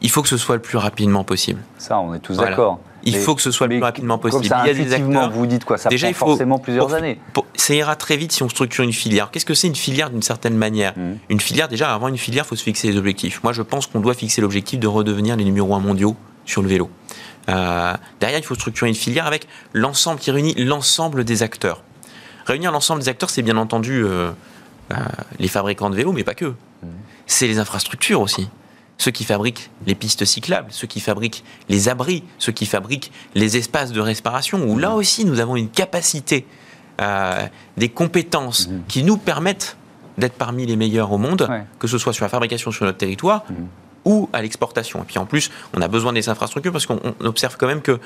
il 0.00 0.10
faut 0.10 0.22
que 0.22 0.28
ce 0.28 0.36
soit 0.36 0.56
le 0.56 0.62
plus 0.62 0.78
rapidement 0.78 1.24
possible. 1.24 1.60
Ça, 1.78 1.98
on 1.98 2.14
est 2.14 2.20
tous 2.20 2.36
d'accord. 2.36 2.80
Il 3.04 3.16
faut 3.16 3.34
que 3.34 3.42
ce 3.42 3.50
soit 3.50 3.66
le 3.68 3.76
plus 3.76 3.82
rapidement 3.82 4.18
possible. 4.18 4.44
il 4.44 4.66
y 4.66 4.70
a 4.70 4.74
des 4.74 4.92
acteurs. 4.92 5.30
Vous 5.30 5.46
dites 5.46 5.64
quoi 5.64 5.78
Ça 5.78 5.88
Déjà, 5.88 6.06
prend 6.06 6.10
il 6.10 6.14
faut, 6.14 6.26
forcément 6.26 6.58
plusieurs 6.58 6.94
années. 6.94 7.20
ça 7.54 7.74
ira 7.74 7.96
très 7.96 8.16
vite 8.16 8.32
si 8.32 8.42
on 8.42 8.48
structure 8.48 8.84
une 8.84 8.92
filière. 8.92 9.30
Qu'est-ce 9.30 9.46
que 9.46 9.54
c'est 9.54 9.68
une 9.68 9.76
filière 9.76 10.10
d'une 10.10 10.22
certaine 10.22 10.56
manière? 10.56 10.92
Hmm. 10.96 11.14
Une 11.28 11.40
filière, 11.40 11.68
déjà, 11.68 11.94
avant 11.94 12.08
une 12.08 12.18
filière, 12.18 12.44
il 12.44 12.48
faut 12.48 12.56
se 12.56 12.62
fixer 12.62 12.90
des 12.90 12.98
objectifs. 12.98 13.42
Moi, 13.42 13.52
je 13.52 13.62
pense 13.62 13.86
qu'on 13.86 14.00
doit 14.00 14.14
fixer 14.14 14.40
l'objectif 14.40 14.78
de 14.78 14.86
redevenir 14.86 15.36
les 15.36 15.44
numéros 15.44 15.74
1 15.74 15.80
mondiaux 15.80 16.16
sur 16.44 16.62
le 16.62 16.68
vélo. 16.68 16.90
Euh, 17.48 17.94
derrière, 18.20 18.38
il 18.38 18.44
faut 18.44 18.54
structurer 18.54 18.88
une 18.88 18.96
filière 18.96 19.26
avec 19.26 19.46
l'ensemble 19.72 20.20
qui 20.20 20.30
réunit 20.30 20.54
l'ensemble 20.54 21.24
des 21.24 21.42
acteurs. 21.42 21.82
Réunir 22.48 22.72
l'ensemble 22.72 23.02
des 23.02 23.10
acteurs, 23.10 23.28
c'est 23.28 23.42
bien 23.42 23.58
entendu 23.58 24.02
euh, 24.02 24.30
euh, 24.90 24.94
les 25.38 25.48
fabricants 25.48 25.90
de 25.90 25.94
vélos, 25.94 26.12
mais 26.12 26.24
pas 26.24 26.34
que. 26.34 26.46
Mmh. 26.46 26.86
C'est 27.26 27.46
les 27.46 27.58
infrastructures 27.58 28.22
aussi. 28.22 28.48
Ceux 28.96 29.10
qui 29.10 29.24
fabriquent 29.24 29.70
les 29.86 29.94
pistes 29.94 30.24
cyclables, 30.24 30.68
ceux 30.70 30.86
qui 30.86 31.00
fabriquent 31.00 31.44
les 31.68 31.90
abris, 31.90 32.24
ceux 32.38 32.52
qui 32.52 32.64
fabriquent 32.64 33.12
les 33.34 33.58
espaces 33.58 33.92
de 33.92 34.00
respiration, 34.00 34.64
où 34.66 34.78
là 34.78 34.90
mmh. 34.90 34.94
aussi 34.94 35.24
nous 35.26 35.40
avons 35.40 35.56
une 35.56 35.68
capacité, 35.68 36.46
des 37.76 37.88
compétences 37.90 38.66
mmh. 38.66 38.80
qui 38.88 39.04
nous 39.04 39.18
permettent 39.18 39.76
d'être 40.16 40.32
parmi 40.32 40.66
les 40.66 40.74
meilleurs 40.74 41.12
au 41.12 41.18
monde, 41.18 41.48
que 41.78 41.86
ce 41.86 41.96
soit 41.96 42.12
sur 42.12 42.24
la 42.24 42.28
fabrication 42.28 42.72
sur 42.72 42.86
notre 42.86 42.98
territoire 42.98 43.44
ou 44.04 44.28
à 44.32 44.42
l'exportation. 44.42 45.00
Et 45.00 45.04
puis 45.04 45.18
en 45.18 45.26
plus, 45.26 45.50
on 45.76 45.82
a 45.82 45.88
besoin 45.88 46.12
des 46.12 46.28
infrastructures 46.28 46.72
parce 46.72 46.86
qu'on 46.86 47.00
observe 47.20 47.56
quand 47.58 47.66
même 47.66 47.82
que 47.82 47.98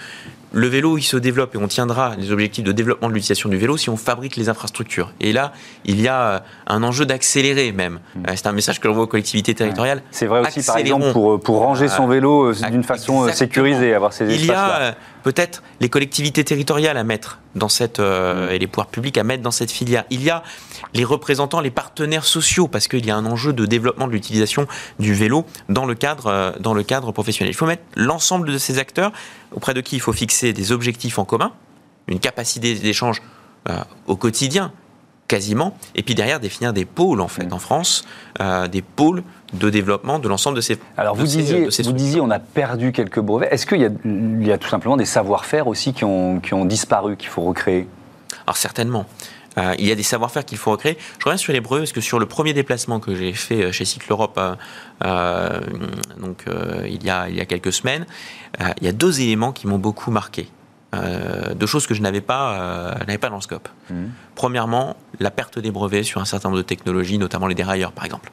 le 0.53 0.67
vélo, 0.67 0.99
il 0.99 1.03
se 1.03 1.17
développe 1.17 1.55
et 1.55 1.59
on 1.59 1.67
tiendra 1.67 2.15
les 2.17 2.31
objectifs 2.31 2.65
de 2.65 2.73
développement 2.73 3.09
de 3.09 3.15
l'utilisation 3.15 3.49
du 3.49 3.57
vélo 3.57 3.77
si 3.77 3.89
on 3.89 3.97
fabrique 3.97 4.37
les 4.37 4.49
infrastructures. 4.49 5.13
Et 5.21 5.33
là, 5.33 5.53
il 5.85 6.01
y 6.01 6.09
a 6.09 6.21
euh, 6.21 6.39
un 6.67 6.83
enjeu 6.83 7.07
d'accélérer 7.07 7.73
même. 7.73 8.01
Hmm. 8.15 8.25
Euh, 8.29 8.33
c'est 8.37 8.47
un 8.47 8.53
message 8.53 8.79
que 8.81 8.89
l'on 8.89 8.95
voit 8.95 9.05
aux 9.05 9.09
collectivités 9.09 9.55
territoriales. 9.55 10.03
C'est 10.11 10.27
vrai 10.27 10.41
aussi, 10.41 10.63
par 10.63 10.77
exemple, 10.77 11.13
pour, 11.13 11.41
pour 11.41 11.59
ranger 11.59 11.89
son 11.89 12.07
vélo 12.07 12.51
euh, 12.51 12.71
d'une 12.71 12.85
façon 12.85 13.29
sécurisée, 13.33 13.95
avoir 13.95 14.13
ces 14.13 14.25
espaces-là. 14.25 14.79
Il 14.79 14.85
y 14.85 14.89
a 14.89 14.97
peut-être 15.23 15.63
les 15.81 15.89
collectivités 15.89 16.45
territoriales 16.45 16.97
à 16.97 17.05
mettre 17.05 17.39
dans 17.55 17.69
cette, 17.69 17.99
hmm. 18.01 18.49
et 18.51 18.59
les 18.59 18.67
pouvoirs 18.67 18.89
publics 18.89 19.19
à 19.19 19.25
mettre 19.25 19.43
dans 19.43 19.51
cette 19.51 19.71
filière. 19.71 20.05
Il 20.11 20.23
y 20.23 20.31
a 20.31 20.43
les 20.95 21.05
représentants, 21.05 21.61
les 21.61 21.71
partenaires 21.71 22.25
sociaux, 22.25 22.69
parce 22.69 22.89
qu'il 22.89 23.05
y 23.05 23.11
a 23.11 23.17
un 23.17 23.27
enjeu 23.27 23.53
de 23.53 23.67
développement 23.67 24.07
de 24.07 24.13
l'utilisation 24.13 24.67
du 24.99 25.15
vélo 25.15 25.47
dans 25.69 25.87
le 25.87 25.95
cadre, 25.95 26.55
dans 26.61 26.75
le 26.75 26.83
cadre 26.83 27.13
professionnel. 27.13 27.53
Il 27.53 27.57
faut 27.57 27.67
mettre 27.67 27.83
l'ensemble 27.97 28.51
de 28.51 28.59
ces 28.59 28.79
acteurs 28.79 29.13
auprès 29.53 29.75
de 29.75 29.81
qui 29.81 29.97
il 29.97 30.01
faut 30.01 30.13
fixer 30.13 30.53
des 30.53 30.73
objectifs 30.73 31.19
en 31.19 31.25
commun, 31.25 31.53
une 32.09 32.21
capacité 32.21 32.75
d'échange 32.75 33.23
euh, 33.69 33.77
au 34.07 34.17
quotidien, 34.17 34.73
quasiment, 35.33 35.75
et 35.95 36.03
puis 36.03 36.15
derrière 36.15 36.41
définir 36.41 36.75
des 36.75 36.85
pôles 36.85 37.23
en 37.23 37.29
fait 37.29 37.47
mm. 37.47 37.55
en 37.55 37.59
France, 37.59 38.05
euh, 38.43 38.69
des 38.69 38.83
pôles 38.83 39.23
de 39.55 39.71
développement 39.71 40.19
de 40.19 40.29
l'ensemble 40.29 40.57
de 40.57 40.61
ces. 40.61 40.79
Alors 40.99 41.17
vous, 41.17 41.25
disiez, 41.25 41.69
vous 41.85 41.93
disiez, 41.93 42.21
on 42.21 42.31
a 42.31 42.39
perdu 42.39 42.93
quelques 42.93 43.21
brevets. 43.21 43.49
Est-ce 43.51 43.65
qu'il 43.65 43.81
y, 43.81 44.47
y, 44.47 44.53
a 44.53 44.59
tout 44.59 44.69
simplement 44.69 44.99
des 44.99 45.07
savoir-faire 45.07 45.69
aussi 45.69 45.95
qui 45.95 46.05
ont, 46.05 46.39
qui 46.41 46.53
ont 46.53 46.67
disparu, 46.67 47.17
qu'il 47.17 47.31
faut 47.31 47.41
recréer? 47.41 47.89
Alors 48.47 48.59
certainement. 48.59 49.07
Euh, 49.57 49.75
il 49.79 49.87
y 49.87 49.93
a 49.93 49.95
des 49.95 50.03
savoir-faire 50.03 50.45
qu'il 50.45 50.59
faut 50.59 50.71
recréer. 50.71 50.99
Je 51.19 51.25
reviens 51.25 51.39
sur 51.39 51.53
les 51.55 51.61
brevets 51.61 51.83
parce 51.83 51.93
que 51.93 52.03
sur 52.03 52.19
le 52.19 52.27
premier 52.27 52.53
déplacement 52.53 53.01
que 53.01 53.15
j'ai 53.15 53.33
fait 53.33 53.73
chez 53.73 53.87
Cycle 53.87 54.13
Europe, 54.13 54.39
donc 55.01 56.45
il 56.87 57.03
y 57.05 57.11
a 57.11 57.29
il 57.31 57.37
y 57.37 57.41
a 57.41 57.47
quelques 57.47 57.73
semaines, 57.73 58.05
euh, 58.61 58.69
il 58.81 58.85
y 58.85 58.89
a 58.89 58.93
deux 58.93 59.23
éléments 59.23 59.53
qui 59.53 59.67
m'ont 59.67 59.79
beaucoup 59.79 60.11
marqué. 60.11 60.49
Euh, 60.95 61.55
deux 61.55 61.67
choses 61.67 61.87
que 61.87 61.95
je 61.95 62.03
n'avais 62.03 62.21
pas, 62.21 62.93
euh, 63.01 63.19
pas 63.19 63.29
dans 63.29 63.37
le 63.37 63.41
scope. 63.43 63.69
Mmh. 63.91 64.05
Premièrement, 64.35 64.97
la 65.21 65.31
perte 65.31 65.59
des 65.59 65.71
brevets 65.71 66.03
sur 66.03 66.21
un 66.21 66.25
certain 66.27 66.49
nombre 66.49 66.59
de 66.59 66.67
technologies, 66.67 67.19
notamment 67.19 67.47
les 67.47 67.55
dérailleurs, 67.55 67.93
par 67.93 68.05
exemple. 68.05 68.31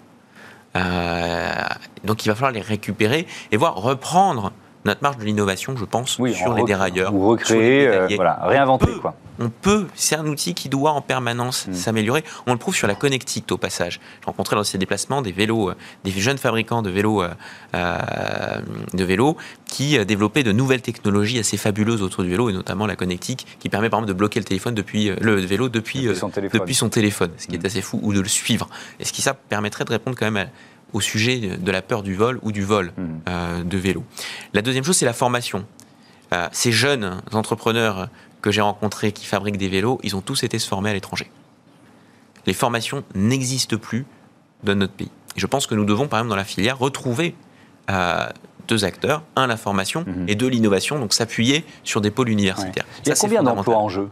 donc, 2.04 2.26
il 2.26 2.30
va 2.30 2.36
falloir 2.36 2.52
les 2.52 2.62
récupérer 2.62 3.28
et 3.52 3.58
voir 3.58 3.76
reprendre 3.76 4.52
notre 4.90 5.04
marge 5.04 5.18
de 5.18 5.24
l'innovation, 5.24 5.76
je 5.78 5.86
pense, 5.86 6.12
sur 6.34 6.54
les 6.54 6.64
dérailleurs. 6.64 7.14
Ou 7.14 7.28
recréer, 7.28 8.16
voilà, 8.16 8.40
réinventer. 8.44 8.92
quoi 9.02 9.16
on 9.40 9.50
peut, 9.50 9.88
c'est 9.96 10.16
un 10.16 10.28
outil 10.28 10.54
qui 10.54 10.70
doit 10.70 10.92
en 10.92 11.02
permanence 11.02 11.68
mm. 11.68 11.74
s'améliorer. 11.74 12.24
On 12.46 12.52
le 12.52 12.60
prouve 12.60 12.76
sur 12.76 12.88
la 12.88 12.96
connectique 12.96 13.50
au 13.52 13.58
passage. 13.58 14.00
J'ai 14.20 14.26
rencontré 14.26 14.56
dans 14.56 14.64
ces 14.64 14.78
déplacements 14.78 15.22
des 15.22 15.32
vélos, 15.32 15.70
euh, 15.70 15.76
des 16.04 16.12
jeunes 16.12 16.38
fabricants 16.38 16.82
de 16.82 16.90
vélos, 16.90 17.24
euh, 17.24 17.30
euh, 17.74 18.62
de 18.94 19.04
vélos 19.04 19.38
qui 19.66 20.04
développaient 20.06 20.44
de 20.44 20.52
nouvelles 20.52 20.82
technologies 20.82 21.40
assez 21.40 21.58
fabuleuses 21.58 22.02
autour 22.02 22.24
du 22.24 22.30
vélo 22.30 22.50
et 22.50 22.54
notamment 22.54 22.86
la 22.86 22.96
connectique 22.96 23.48
qui 23.60 23.70
permet 23.70 23.90
par 23.90 24.00
exemple 24.00 24.14
de 24.14 24.18
bloquer 24.18 24.40
le 24.40 24.46
téléphone 24.46 24.76
depuis 24.76 25.12
le 25.22 25.36
vélo 25.36 25.70
depuis, 25.70 26.06
depuis, 26.06 26.76
son, 26.76 26.90
téléphone. 26.90 27.32
ce 27.38 27.48
qui 27.48 27.56
est 27.56 27.64
mm. 27.64 27.66
assez 27.66 27.82
fou, 27.82 28.00
ou 28.04 28.14
de 28.14 28.20
le 28.20 28.28
suivre. 28.28 28.68
Et 29.00 29.06
ce 29.06 29.14
qui 29.14 29.22
ça 29.22 29.34
permettrait 29.34 29.86
de 29.86 29.92
répondre 29.92 30.18
quand 30.20 30.30
même 30.30 30.50
au 30.94 31.02
sujet 31.02 31.58
de 31.58 31.72
la 31.72 31.82
peur 31.82 32.04
du 32.04 32.16
vol 32.16 32.40
ou 32.42 32.52
du 32.52 32.64
vol 32.64 32.92
mm. 32.98 33.64
de 33.64 33.78
vélo. 33.78 34.04
La 34.54 34.62
deuxième 34.62 34.84
chose, 34.84 34.98
c'est 34.98 35.06
la 35.06 35.14
formation. 35.14 35.66
ces 36.52 36.72
jeunes 36.72 37.22
entrepreneurs 37.32 38.10
que 38.42 38.52
j'ai 38.52 38.62
rencontrés 38.62 39.12
qui 39.12 39.26
fabriquent 39.26 39.58
des 39.58 39.68
vélos, 39.68 40.00
ils 40.04 40.16
ont 40.16 40.22
tous 40.22 40.44
été 40.44 40.60
se 40.60 40.68
former 40.68 40.92
à 40.92 40.94
l'étranger. 40.94 41.30
Les 42.46 42.54
formations 42.54 43.04
n'existent 43.16 43.78
plus 43.78 44.06
dans 44.64 44.76
notre 44.76 44.94
pays. 44.94 45.12
Et 45.36 45.40
je 45.40 45.48
pense 45.48 45.68
que 45.68 45.76
nous 45.76 45.86
devons, 45.86 46.08
par 46.08 46.20
exemple, 46.20 46.30
dans 46.30 46.36
la 46.36 46.46
filière, 46.46 46.78
retrouver 46.78 47.36
euh, 47.90 48.28
deux 48.68 48.86
acteurs, 48.86 49.24
un 49.36 49.48
la 49.48 49.58
formation 49.58 50.06
mhm. 50.06 50.30
et 50.30 50.36
deux 50.36 50.48
l'innovation, 50.48 51.00
donc 51.00 51.14
s'appuyer 51.14 51.66
sur 51.84 52.02
des 52.02 52.12
pôles 52.12 52.30
universitaires. 52.30 52.86
Il 53.06 53.10
y 53.10 53.12
a 53.12 53.16
combien 53.16 53.44
d'emplois 53.44 53.78
en 53.78 53.90
jeu? 53.90 54.10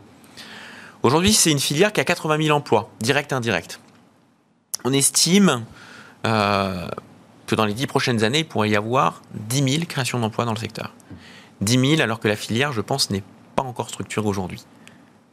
Aujourd'hui, 1.04 1.34
c'est 1.34 1.52
une 1.52 1.60
filière 1.60 1.94
qui 1.94 2.02
a 2.02 2.04
80 2.04 2.44
000 2.44 2.58
emplois, 2.58 2.90
directs 3.00 3.32
et 3.32 3.36
indirects. 3.36 3.80
On 4.84 4.94
estime 4.94 5.64
euh, 6.26 6.88
que 7.46 7.56
dans 7.56 7.66
les 7.66 7.74
dix 7.74 7.88
prochaines 7.88 8.24
années, 8.24 8.40
il 8.40 8.48
pourrait 8.48 8.70
y 8.70 8.76
avoir 8.76 9.22
10 9.34 9.74
000 9.74 9.86
créations 9.86 10.20
d'emplois 10.20 10.46
dans 10.46 10.54
le 10.54 10.60
secteur. 10.60 10.94
10 11.62 11.96
000 11.98 12.02
alors 12.02 12.20
que 12.20 12.28
la 12.28 12.36
filière, 12.36 12.74
je 12.74 12.82
pense, 12.82 13.10
n'est 13.10 13.24
pas 13.56 13.64
encore 13.64 13.90
structuré 13.90 14.28
aujourd'hui. 14.28 14.64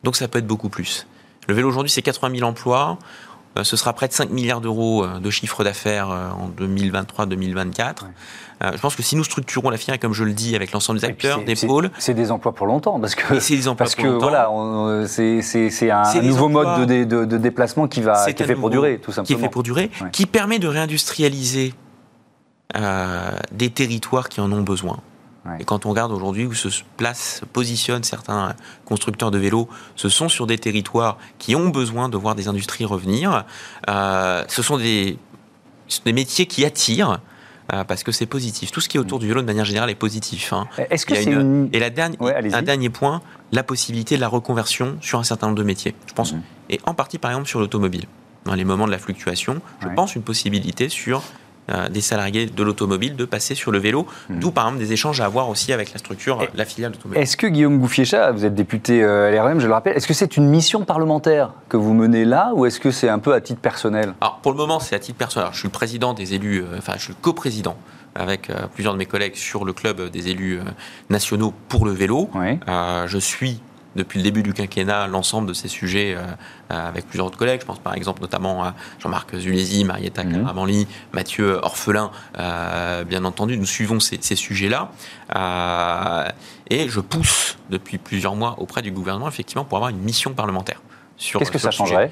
Donc 0.02 0.16
ça 0.16 0.28
peut 0.28 0.38
être 0.38 0.46
beaucoup 0.46 0.68
plus. 0.68 1.06
Le 1.48 1.54
vélo 1.54 1.68
aujourd'hui, 1.68 1.90
c'est 1.90 2.02
80 2.02 2.36
000 2.38 2.48
emplois. 2.48 2.98
Euh, 3.56 3.64
ce 3.64 3.76
sera 3.76 3.92
près 3.92 4.08
de 4.08 4.12
5 4.12 4.30
milliards 4.30 4.60
d'euros 4.60 5.04
euh, 5.04 5.20
de 5.20 5.30
chiffre 5.30 5.62
d'affaires 5.62 6.10
euh, 6.10 6.30
en 6.30 6.50
2023-2024. 6.60 7.94
Je 8.72 8.80
pense 8.80 8.96
que 8.96 9.02
si 9.02 9.14
nous 9.14 9.24
structurons 9.24 9.68
la 9.68 9.76
filière, 9.76 10.00
comme 10.00 10.14
je 10.14 10.24
le 10.24 10.32
dis, 10.32 10.56
avec 10.56 10.72
l'ensemble 10.72 10.98
des 10.98 11.04
acteurs, 11.04 11.44
des 11.44 11.54
pôles. 11.54 11.90
C'est 11.98 12.14
des 12.14 12.30
emplois 12.30 12.54
pour 12.54 12.66
longtemps, 12.66 12.98
parce 12.98 13.14
que. 13.14 13.38
C'est 13.38 13.56
des 13.56 13.68
emplois 13.68 13.84
parce 13.84 13.94
que 13.94 14.06
voilà, 14.06 14.48
c'est 15.06 15.90
un, 15.90 16.22
nouveau 16.22 16.48
mode 16.48 16.88
de, 16.88 17.04
de, 17.04 17.36
déplacement 17.36 17.88
qui 17.88 18.00
va 18.00 18.24
qui 18.32 18.42
est 18.42 18.46
fait 18.46 18.54
pour 18.54 18.70
durer, 18.70 18.98
tout 19.02 19.12
simplement. 19.12 19.26
Qui 19.26 19.34
est 19.34 19.46
fait 19.46 19.52
pour 19.52 19.64
durer, 19.64 19.90
qui 20.12 20.24
permet 20.24 20.58
de 20.58 20.68
réindustrialiser 20.68 21.74
des 23.52 23.70
territoires 23.70 24.30
qui 24.30 24.40
en 24.40 24.50
ont 24.50 24.62
besoin. 24.62 25.00
Et 25.60 25.64
quand 25.64 25.84
on 25.84 25.90
regarde 25.90 26.10
aujourd'hui 26.10 26.46
où 26.46 26.54
se 26.54 26.68
placent, 26.96 27.40
se 27.40 27.44
positionnent 27.44 28.04
certains 28.04 28.54
constructeurs 28.84 29.30
de 29.30 29.38
vélos, 29.38 29.68
ce 29.94 30.08
sont 30.08 30.28
sur 30.28 30.46
des 30.46 30.58
territoires 30.58 31.18
qui 31.38 31.54
ont 31.54 31.68
besoin 31.68 32.08
de 32.08 32.16
voir 32.16 32.34
des 32.34 32.48
industries 32.48 32.86
revenir. 32.86 33.44
Euh, 33.88 34.44
ce 34.48 34.62
sont 34.62 34.78
des, 34.78 35.18
des 36.04 36.12
métiers 36.12 36.46
qui 36.46 36.64
attirent. 36.64 37.20
Euh, 37.72 37.82
parce 37.82 38.02
que 38.02 38.12
c'est 38.12 38.26
positif. 38.26 38.70
Tout 38.72 38.82
ce 38.82 38.90
qui 38.90 38.98
est 38.98 39.00
autour 39.00 39.18
du 39.18 39.26
vélo 39.26 39.40
de 39.40 39.46
manière 39.46 39.64
générale 39.64 39.88
est 39.88 39.94
positif. 39.94 40.52
Hein. 40.52 40.68
Est-ce 40.90 41.06
que 41.06 41.14
c'est 41.14 41.32
une... 41.32 41.70
Et 41.72 41.78
la 41.78 41.88
dernière, 41.88 42.20
un 42.20 42.60
dernier 42.60 42.90
point, 42.90 43.22
la 43.52 43.62
possibilité 43.62 44.16
de 44.16 44.20
la 44.20 44.28
reconversion 44.28 44.98
sur 45.00 45.18
un 45.18 45.24
certain 45.24 45.46
nombre 45.46 45.58
de 45.58 45.62
métiers. 45.64 45.94
Je 46.06 46.12
pense, 46.12 46.34
mmh. 46.34 46.42
et 46.68 46.80
en 46.84 46.92
partie 46.92 47.16
par 47.16 47.30
exemple 47.30 47.48
sur 47.48 47.60
l'automobile. 47.60 48.04
Dans 48.44 48.54
les 48.54 48.64
moments 48.64 48.84
de 48.84 48.90
la 48.90 48.98
fluctuation, 48.98 49.62
je 49.80 49.88
pense 49.88 50.14
une 50.14 50.22
possibilité 50.22 50.90
sur 50.90 51.22
euh, 51.70 51.88
des 51.88 52.00
salariés 52.00 52.46
de 52.46 52.62
l'automobile 52.62 53.16
de 53.16 53.24
passer 53.24 53.54
sur 53.54 53.70
le 53.72 53.78
vélo, 53.78 54.06
Hmm. 54.28 54.38
d'où 54.38 54.50
par 54.50 54.66
exemple 54.66 54.80
des 54.84 54.92
échanges 54.92 55.20
à 55.20 55.24
avoir 55.26 55.48
aussi 55.48 55.72
avec 55.72 55.92
la 55.92 55.98
structure, 55.98 56.42
Et- 56.42 56.48
la 56.54 56.64
filiale 56.64 56.92
d'automobile. 56.92 57.22
Est-ce 57.22 57.36
que 57.36 57.46
Guillaume 57.46 57.78
Gouffiéchat, 57.78 58.32
vous 58.32 58.44
êtes 58.44 58.54
député 58.54 59.02
euh, 59.02 59.30
LREM, 59.30 59.60
je 59.60 59.66
le 59.66 59.72
rappelle, 59.72 59.96
est-ce 59.96 60.06
que 60.06 60.14
c'est 60.14 60.36
une 60.36 60.48
mission 60.48 60.84
parlementaire 60.84 61.50
que 61.68 61.76
vous 61.76 61.94
menez 61.94 62.24
là 62.24 62.52
ou 62.54 62.66
est-ce 62.66 62.80
que 62.80 62.90
c'est 62.90 63.08
un 63.08 63.18
peu 63.18 63.32
à 63.34 63.40
titre 63.40 63.60
personnel? 63.60 64.14
Alors 64.20 64.38
pour 64.42 64.52
le 64.52 64.58
moment, 64.58 64.78
c'est 64.80 64.94
à 64.94 64.98
titre 64.98 65.18
personnel. 65.18 65.44
Alors, 65.44 65.54
je 65.54 65.58
suis 65.60 65.68
le 65.68 65.72
président 65.72 66.12
des 66.14 66.34
élus, 66.34 66.60
euh, 66.62 66.76
enfin 66.78 66.94
je 66.96 67.02
suis 67.04 67.12
le 67.12 67.18
coprésident 67.20 67.76
avec 68.14 68.50
euh, 68.50 68.54
plusieurs 68.72 68.92
de 68.92 68.98
mes 68.98 69.06
collègues 69.06 69.34
sur 69.34 69.64
le 69.64 69.72
club 69.72 70.08
des 70.10 70.28
élus 70.28 70.60
nationaux 71.10 71.52
pour 71.68 71.84
le 71.84 71.92
vélo. 71.92 72.28
Oui. 72.34 72.58
Je 73.06 73.18
suis 73.18 73.60
depuis 73.96 74.18
le 74.18 74.24
début 74.24 74.42
du 74.42 74.52
quinquennat 74.52 75.06
l'ensemble 75.06 75.48
de 75.48 75.52
ces 75.54 75.68
sujets 75.68 76.14
euh, 76.14 76.22
euh, 76.72 76.88
avec 76.88 77.06
plusieurs 77.06 77.26
autres 77.26 77.38
collègues. 77.38 77.60
Je 77.60 77.66
pense 77.66 77.78
par 77.78 77.94
exemple 77.94 78.20
notamment 78.22 78.64
à 78.64 78.74
Jean-Marc 78.98 79.36
Zulési, 79.36 79.84
Marietta 79.84 80.24
Mhm. 80.24 80.32
Caramanli, 80.42 80.86
Mathieu 81.12 81.58
Orphelin. 81.62 82.10
euh, 82.38 83.04
bien 83.04 83.24
entendu, 83.24 83.56
nous 83.56 83.66
suivons 83.66 84.00
ces, 84.00 84.18
ces 84.20 84.36
sujets-là. 84.36 84.90
Et 86.70 86.88
je 86.88 87.00
pousse 87.00 87.56
depuis 87.70 87.98
plusieurs 87.98 88.36
mois 88.36 88.56
auprès 88.58 88.82
du 88.82 88.90
gouvernement 88.90 89.28
effectivement 89.28 89.64
pour 89.64 89.78
avoir 89.78 89.90
une 89.90 89.98
mission 89.98 90.32
parlementaire. 90.32 90.80
Qu'est-ce 91.18 91.50
que 91.50 91.58
ça 91.58 91.70
changerait? 91.70 92.10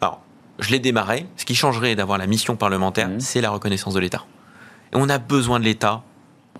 Alors, 0.00 0.20
je 0.58 0.70
l'ai 0.70 0.78
démarré. 0.80 1.26
Ce 1.36 1.44
qui 1.44 1.54
changerait 1.54 1.94
d'avoir 1.94 2.18
la 2.18 2.26
mission 2.26 2.56
parlementaire, 2.56 3.08
Mhm. 3.08 3.20
c'est 3.20 3.40
la 3.40 3.50
reconnaissance 3.50 3.94
de 3.94 4.00
l'État. 4.00 4.24
On 4.92 5.08
a 5.08 5.18
besoin 5.18 5.58
de 5.60 5.64
l'État. 5.64 6.02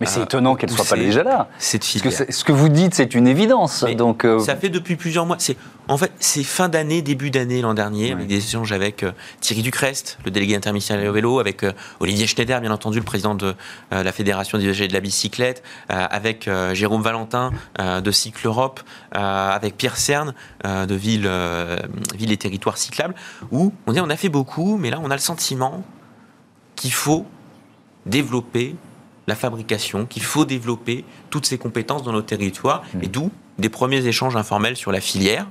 Mais 0.01 0.07
c'est 0.07 0.19
euh, 0.21 0.25
étonnant 0.25 0.57
qu'elle 0.57 0.71
ne 0.71 0.75
soit 0.75 0.85
pas 0.85 0.97
déjà 0.97 1.23
là. 1.23 1.49
Cette 1.59 1.83
Parce 1.83 1.93
que 1.93 1.99
filière. 2.01 2.19
c'est- 2.19 2.33
ce 2.33 2.43
que 2.45 2.51
vous 2.51 2.69
dites, 2.69 2.95
c'est 2.95 3.15
une 3.15 3.29
évidence. 3.29 3.85
Mais 3.87 3.95
Donc, 3.95 4.25
euh, 4.25 4.41
Ça 4.41 4.57
fait 4.57 4.69
depuis 4.69 4.97
plusieurs 4.97 5.25
mois. 5.25 5.37
C'est 5.39 5.57
en 5.87 5.97
fait 5.97 6.11
c'est 6.19 6.43
fin 6.43 6.69
d'année, 6.69 7.01
début 7.01 7.31
d'année 7.31 7.61
l'an 7.61 7.75
dernier, 7.75 8.07
Ouais. 8.07 8.13
avec 8.13 8.27
des 8.27 8.39
échanges 8.39 8.73
avec 8.73 9.05
euh, 9.05 9.13
Thierry 9.41 9.63
Ducrest, 9.63 10.19
le 10.25 10.33
délégué 10.33 10.57
interministériel 10.57 11.09
au 11.09 11.13
vélo, 11.13 11.39
avec 11.39 11.63
euh, 11.63 11.73
Olivier 12.01 12.27
Schneider, 12.27 12.61
bien 12.61 12.73
entendu, 12.73 12.99
le 12.99 13.05
président 13.05 13.35
de 13.37 13.55
la 13.93 14.11
fédération 14.13 14.59
des 14.59 14.65
usagers 14.65 14.89
de 14.89 14.93
la 14.95 15.01
bicyclette, 15.01 15.63
avec 15.89 16.49
Jérôme 16.73 17.03
Valentin 17.03 17.53
de 17.79 18.11
Cycle 18.11 18.47
Europe, 18.47 18.81
avec 19.13 19.77
Pierre 19.77 19.97
Cerne 19.97 20.35
euh, 20.67 20.87
de 20.87 20.95
Ville, 20.95 21.31
Ville 22.17 22.33
et 22.33 22.37
Territoires 22.37 22.77
Cyclables, 22.79 23.15
où 23.53 23.73
on 23.87 23.93
dit 23.93 24.01
on 24.01 24.11
a 24.11 24.17
fait 24.17 24.29
beaucoup, 24.29 24.77
mais 24.77 24.91
là 24.91 24.99
on 25.03 25.11
a 25.11 25.15
le 25.15 25.21
sentiment 25.21 25.85
qu'il 26.77 26.93
faut 26.93 27.27
développer 28.07 28.75
la 29.27 29.35
fabrication, 29.35 30.07
qu'il 30.07 30.23
faut 30.23 30.45
développer 30.45 31.05
toutes 31.31 31.47
ces 31.47 31.59
compétences 31.59 32.03
dans 32.03 32.13
nos 32.13 32.23
territoires, 32.23 32.83
et 33.03 33.09
d'où 33.09 33.31
des 33.59 33.69
premiers 33.69 34.07
échanges 34.07 34.37
informels 34.37 34.77
sur 34.77 34.93
la 34.93 35.01
filière, 35.01 35.47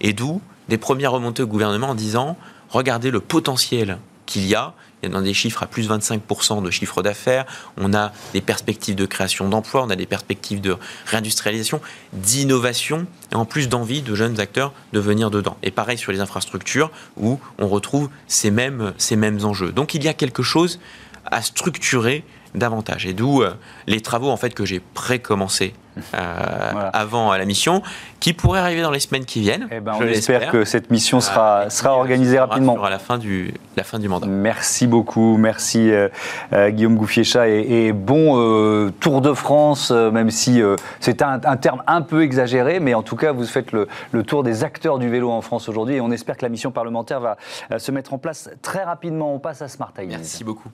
et 0.00 0.12
d'où 0.12 0.40
des 0.68 0.78
premières 0.78 1.12
remontées 1.12 1.42
au 1.42 1.46
gouvernement 1.46 1.90
en 1.90 1.94
disant, 1.94 2.36
regardez 2.70 3.10
le 3.10 3.20
potentiel 3.20 3.98
qu'il 4.26 4.46
y 4.46 4.54
a, 4.54 4.74
il 5.02 5.08
y 5.08 5.12
a 5.12 5.14
dans 5.14 5.22
des 5.22 5.34
chiffres 5.34 5.62
à 5.62 5.66
plus 5.66 5.90
25% 5.90 6.62
de 6.62 6.70
chiffre 6.70 7.02
d'affaires, 7.02 7.44
on 7.76 7.92
a 7.92 8.12
des 8.32 8.40
perspectives 8.40 8.94
de 8.94 9.04
création 9.04 9.48
d'emplois, 9.48 9.82
on 9.82 9.90
a 9.90 9.96
des 9.96 10.06
perspectives 10.06 10.62
de 10.62 10.76
réindustrialisation, 11.06 11.80
d'innovation, 12.14 13.06
et 13.30 13.34
en 13.34 13.44
plus 13.44 13.68
d'envie 13.68 14.00
de 14.00 14.14
jeunes 14.14 14.40
acteurs 14.40 14.72
de 14.94 15.00
venir 15.00 15.30
dedans. 15.30 15.58
Et 15.62 15.70
pareil 15.70 15.98
sur 15.98 16.10
les 16.10 16.20
infrastructures, 16.20 16.90
où 17.18 17.38
on 17.58 17.68
retrouve 17.68 18.08
ces 18.28 18.50
mêmes, 18.50 18.94
ces 18.96 19.16
mêmes 19.16 19.44
enjeux. 19.44 19.72
Donc 19.72 19.94
il 19.94 20.02
y 20.02 20.08
a 20.08 20.14
quelque 20.14 20.42
chose 20.42 20.80
à 21.26 21.42
structurer 21.42 22.24
davantage. 22.54 23.06
Et 23.06 23.12
d'où 23.14 23.42
euh, 23.42 23.54
les 23.86 24.00
travaux 24.00 24.30
en 24.30 24.36
fait 24.36 24.54
que 24.54 24.64
j'ai 24.64 24.80
pré-commencé 24.80 25.74
euh, 25.96 26.00
Voilà. 26.72 26.88
avant 26.88 27.34
la 27.36 27.44
mission, 27.44 27.82
qui 28.18 28.32
pourraient 28.32 28.58
arriver 28.60 28.82
dans 28.82 28.90
les 28.90 28.98
semaines 29.00 29.24
qui 29.24 29.40
viennent. 29.40 29.68
eh 29.70 29.78
ben, 29.80 29.92
on 29.96 30.02
espère 30.02 30.50
que 30.50 30.64
cette 30.64 30.90
mission 30.90 31.20
sera, 31.20 31.62
Euh, 31.66 31.70
sera 31.70 31.92
organisée 31.96 32.32
se 32.32 32.36
fera 32.36 32.46
rapidement. 32.46 32.82
à 32.82 32.90
la 32.90 32.98
fin 32.98 33.16
du, 33.18 33.54
la 33.76 33.84
fin 33.84 33.98
du 34.00 34.08
mandat. 34.08 34.26
Merci 34.26 34.86
beaucoup, 34.88 35.36
merci 35.36 35.90
euh, 35.92 36.08
euh, 36.52 36.70
Guillaume 36.70 36.96
Gouffiéchat 36.96 37.48
et, 37.48 37.86
et 37.86 37.92
bon 37.92 38.90
Tour 39.00 39.20
de 39.20 39.32
France, 39.34 39.90
même 39.90 40.30
si 40.30 40.60
c'est 41.00 41.22
un, 41.22 41.40
un 41.44 41.56
terme 41.56 41.82
un 41.86 42.02
peu 42.02 42.22
exagéré, 42.22 42.80
mais 42.80 42.94
en 42.94 43.02
tout 43.02 43.16
cas 43.16 43.30
vous 43.32 43.44
faites 43.46 43.70
le, 43.72 43.86
le 44.12 44.22
tour 44.24 44.42
des 44.42 44.64
acteurs 44.64 44.98
du 44.98 45.08
vélo 45.08 45.30
en 45.30 45.42
France 45.42 45.68
aujourd'hui 45.68 45.96
et 45.96 46.00
on 46.00 46.10
espère 46.10 46.36
que 46.36 46.44
la 46.44 46.48
mission 46.48 46.70
parlementaire 46.72 47.20
va 47.20 47.36
se 47.78 47.90
mettre 47.92 48.14
en 48.14 48.18
place 48.18 48.50
très 48.62 48.82
rapidement. 48.82 49.32
On 49.34 49.38
passe 49.38 49.62
à 49.62 49.68
Smart 49.68 49.92
Ideas. 49.98 50.16
Merci 50.18 50.42
beaucoup. 50.44 50.70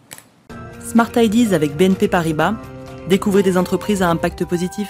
Smart 0.81 1.11
Ideas 1.17 1.55
avec 1.55 1.77
BNP 1.77 2.09
Paribas. 2.09 2.55
Découvrez 3.09 3.43
des 3.43 3.57
entreprises 3.57 4.03
à 4.03 4.09
impact 4.09 4.45
positif. 4.45 4.89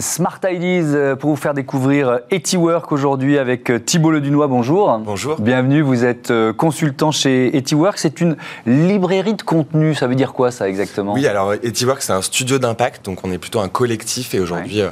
Smart 0.00 0.38
Ideas 0.48 0.94
euh, 0.94 1.16
pour 1.16 1.30
vous 1.30 1.36
faire 1.36 1.54
découvrir 1.54 2.08
euh, 2.08 2.18
EtiWork 2.30 2.92
aujourd'hui 2.92 3.38
avec 3.38 3.70
euh, 3.70 3.80
Thibault 3.80 4.12
Ledunois. 4.12 4.46
Bonjour. 4.46 4.98
Bonjour. 4.98 5.40
Bienvenue, 5.40 5.82
vous 5.82 6.04
êtes 6.04 6.32
consultant 6.56 7.10
chez 7.10 7.56
EtiWork. 7.56 7.98
C'est 7.98 8.20
une 8.20 8.36
librairie 8.66 9.34
de 9.34 9.42
contenu. 9.42 9.94
Ça 9.94 10.06
veut 10.06 10.14
dire 10.14 10.32
quoi 10.32 10.50
ça 10.50 10.68
exactement? 10.68 11.14
Oui, 11.14 11.26
alors 11.26 11.52
Etiwork, 11.52 12.02
c'est 12.02 12.12
un 12.12 12.22
studio 12.22 12.58
d'impact, 12.58 13.04
donc 13.04 13.24
on 13.24 13.32
est 13.32 13.38
plutôt 13.38 13.60
un 13.60 13.68
collectif. 13.68 14.34
Et 14.34 14.40
aujourd'hui, 14.40 14.82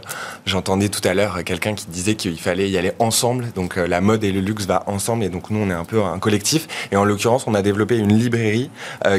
j'entendais 0.45 0.89
tout 0.89 1.07
à 1.07 1.15
l'heure 1.15 1.45
quelqu'un 1.45 1.75
qui 1.75 1.87
disait 1.87 2.15
qu'il 2.15 2.39
fallait 2.39 2.69
y 2.69 2.79
aller 2.79 2.93
ensemble. 2.99 3.47
Donc 3.55 3.77
la 3.77 4.01
mode 4.01 4.25
et 4.25 4.33
le 4.33 4.41
luxe 4.41 4.67
va 4.67 4.83
ensemble, 4.87 5.25
et 5.25 5.29
donc 5.29 5.51
nous, 5.51 5.61
on 5.61 5.71
est 5.71 5.75
un 5.75 5.85
peu 5.85 6.03
un 6.03 6.19
collectif. 6.19 6.67
Et 6.91 6.97
en 6.97 7.05
l'occurrence, 7.05 7.47
on 7.47 7.55
a 7.55 7.63
développé 7.63 7.97
une 7.97 8.17
librairie 8.17 8.71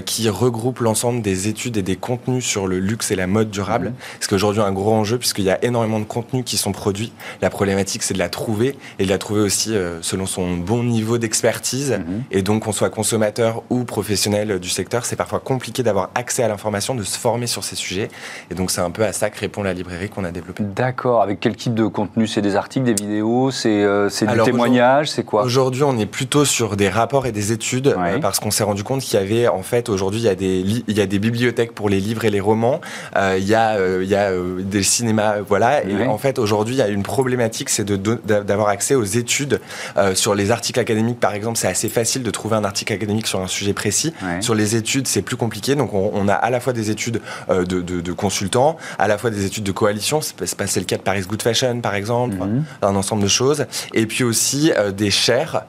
qui 0.05 0.29
regroupe 0.29 0.79
l'ensemble 0.79 1.21
des 1.21 1.47
études 1.47 1.77
et 1.77 1.83
des 1.83 1.95
contenus 1.95 2.45
sur 2.45 2.67
le 2.67 2.79
luxe 2.79 3.11
et 3.11 3.15
la 3.15 3.27
mode 3.27 3.49
durable. 3.49 3.93
Parce 4.19 4.27
qu'aujourd'hui, 4.27 4.61
un 4.61 4.71
gros 4.71 4.93
enjeu, 4.93 5.17
puisqu'il 5.17 5.45
y 5.45 5.49
a 5.49 5.63
énormément 5.63 5.76
de 5.85 6.03
contenus 6.03 6.43
qui 6.45 6.57
sont 6.57 6.71
produits. 6.71 7.11
La 7.41 7.49
problématique, 7.49 8.03
c'est 8.03 8.13
de 8.13 8.19
la 8.19 8.29
trouver 8.29 8.75
et 8.99 9.05
de 9.05 9.09
la 9.09 9.17
trouver 9.17 9.41
aussi 9.41 9.75
euh, 9.75 10.01
selon 10.01 10.25
son 10.25 10.55
bon 10.57 10.83
niveau 10.83 11.17
d'expertise. 11.17 11.91
Mhm. 11.91 12.23
Et 12.31 12.41
donc, 12.41 12.63
qu'on 12.63 12.71
soit 12.71 12.89
consommateur 12.89 13.63
ou 13.69 13.83
professionnel 13.83 14.59
du 14.59 14.69
secteur, 14.69 15.05
c'est 15.05 15.15
parfois 15.15 15.39
compliqué 15.39 15.83
d'avoir 15.83 16.09
accès 16.15 16.43
à 16.43 16.47
l'information, 16.47 16.95
de 16.95 17.03
se 17.03 17.17
former 17.17 17.47
sur 17.47 17.63
ces 17.63 17.75
sujets. 17.75 18.09
Et 18.51 18.55
donc, 18.55 18.71
c'est 18.71 18.81
un 18.81 18.91
peu 18.91 19.03
à 19.03 19.13
ça 19.13 19.29
que 19.29 19.39
répond 19.39 19.63
la 19.63 19.73
librairie 19.73 20.09
qu'on 20.09 20.23
a 20.23 20.31
développée. 20.31 20.63
D'accord. 20.63 21.21
Avec 21.21 21.39
quel 21.39 21.55
type 21.55 21.73
de 21.73 21.85
contenu? 21.85 22.27
C'est 22.27 22.41
des 22.41 22.55
articles, 22.55 22.85
des 22.85 22.93
vidéos? 22.93 23.51
C'est 23.51 23.69
euh, 23.69 24.09
c'est 24.09 24.25
du 24.25 24.31
Alors, 24.31 24.45
témoignage? 24.45 25.09
C'est 25.09 25.23
quoi? 25.23 25.43
Aujourd'hui, 25.43 25.83
on 25.83 25.97
est 25.97 26.05
plutôt 26.05 26.45
sur 26.45 26.75
des 26.75 26.89
rapports 26.89 27.25
et 27.25 27.31
des 27.31 27.51
études 27.51 27.87
Ouais. 27.87 28.13
euh, 28.13 28.19
parce 28.19 28.39
qu'on 28.39 28.51
s'est 28.51 28.63
rendu 28.63 28.83
compte 28.83 29.01
qu'il 29.01 29.19
y 29.19 29.21
avait, 29.21 29.47
en 29.47 29.61
fait, 29.63 29.89
aujourd'hui, 29.89 30.19
il 30.21 30.25
y 30.25 30.29
a 30.29 30.35
des 30.35 30.63
il 30.87 30.97
y 30.97 31.01
a 31.01 31.05
des 31.05 31.19
bibliothèques 31.19 31.73
pour 31.73 31.89
les 31.89 31.99
livres 31.99 32.25
et 32.25 32.29
les 32.29 32.39
romans. 32.39 32.81
Euh, 33.15 33.35
il 33.37 33.47
y 33.47 33.55
a, 33.55 33.75
euh, 33.75 34.01
il 34.03 34.09
y 34.09 34.15
a 34.15 34.29
euh, 34.31 34.61
des 34.61 34.83
cinémas, 34.83 35.37
euh, 35.37 35.43
Et 35.85 35.95
Ouais. 35.95 36.07
en 36.07 36.17
fait, 36.17 36.39
aujourd'hui, 36.39 36.75
il 36.75 36.77
y 36.77 36.81
a 36.81 36.87
une 36.87 37.03
problématique, 37.03 37.69
c'est 37.69 37.85
d'avoir 37.85 38.69
accès 38.69 38.95
aux 38.95 39.03
études 39.03 39.59
euh, 39.97 40.15
sur 40.15 40.35
les 40.35 40.51
articles 40.51 40.79
académiques. 40.79 41.19
Par 41.19 41.33
exemple, 41.33 41.57
c'est 41.57 41.67
assez 41.67 41.89
facile 41.89 42.23
de 42.23 42.31
trouver 42.31 42.55
un 42.55 42.63
article 42.63 42.93
académique 42.93 43.27
sur 43.27 43.39
un 43.41 43.47
sujet 43.47 43.73
précis. 43.73 44.13
Ouais. 44.23 44.41
Sur 44.41 44.55
les 44.55 44.75
études, 44.75 45.07
c'est 45.07 45.21
plus 45.21 45.37
compliqué. 45.37 45.75
Donc, 45.75 45.93
on, 45.93 46.11
on 46.13 46.27
a 46.27 46.33
à 46.33 46.49
la 46.49 46.59
fois 46.59 46.73
des 46.73 46.89
études 46.89 47.21
euh, 47.49 47.65
de, 47.65 47.81
de- 47.81 48.01
de 48.01 48.11
consultants, 48.13 48.77
à 48.99 49.07
la 49.07 49.17
fois 49.17 49.29
des 49.29 49.45
études 49.45 49.63
de 49.63 49.71
coalition. 49.71 50.21
C'est 50.21 50.79
le 50.79 50.85
cas 50.85 50.97
de 50.97 51.01
Paris 51.01 51.21
Good 51.27 51.41
Fashion, 51.41 51.79
par 51.81 51.95
exemple, 51.95 52.35
Mhm. 52.37 52.63
un 52.81 52.95
ensemble 52.95 53.23
de 53.23 53.27
choses. 53.27 53.65
Et 53.93 54.05
puis 54.05 54.23
aussi 54.23 54.71
euh, 54.77 54.91
des 54.91 55.11
chaires, 55.11 55.63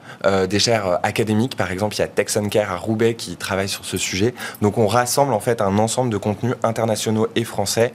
des 0.49 0.59
chaires 0.59 0.99
académiques. 1.03 1.55
Par 1.55 1.71
exemple, 1.71 1.95
il 1.95 1.99
y 1.99 2.03
a 2.03 2.07
Texan 2.07 2.47
Care 2.49 2.71
à 2.71 2.75
Roubaix 2.77 3.13
qui 3.15 3.35
travaille 3.35 3.69
sur 3.69 3.85
ce 3.85 3.97
sujet. 3.97 4.33
Donc, 4.61 4.77
on 4.77 4.87
rassemble 4.87 5.33
en 5.33 5.39
fait 5.39 5.61
un 5.61 5.77
ensemble 5.79 6.09
de 6.09 6.17
contenus 6.17 6.55
internationaux 6.63 7.27
et 7.35 7.43
français 7.43 7.93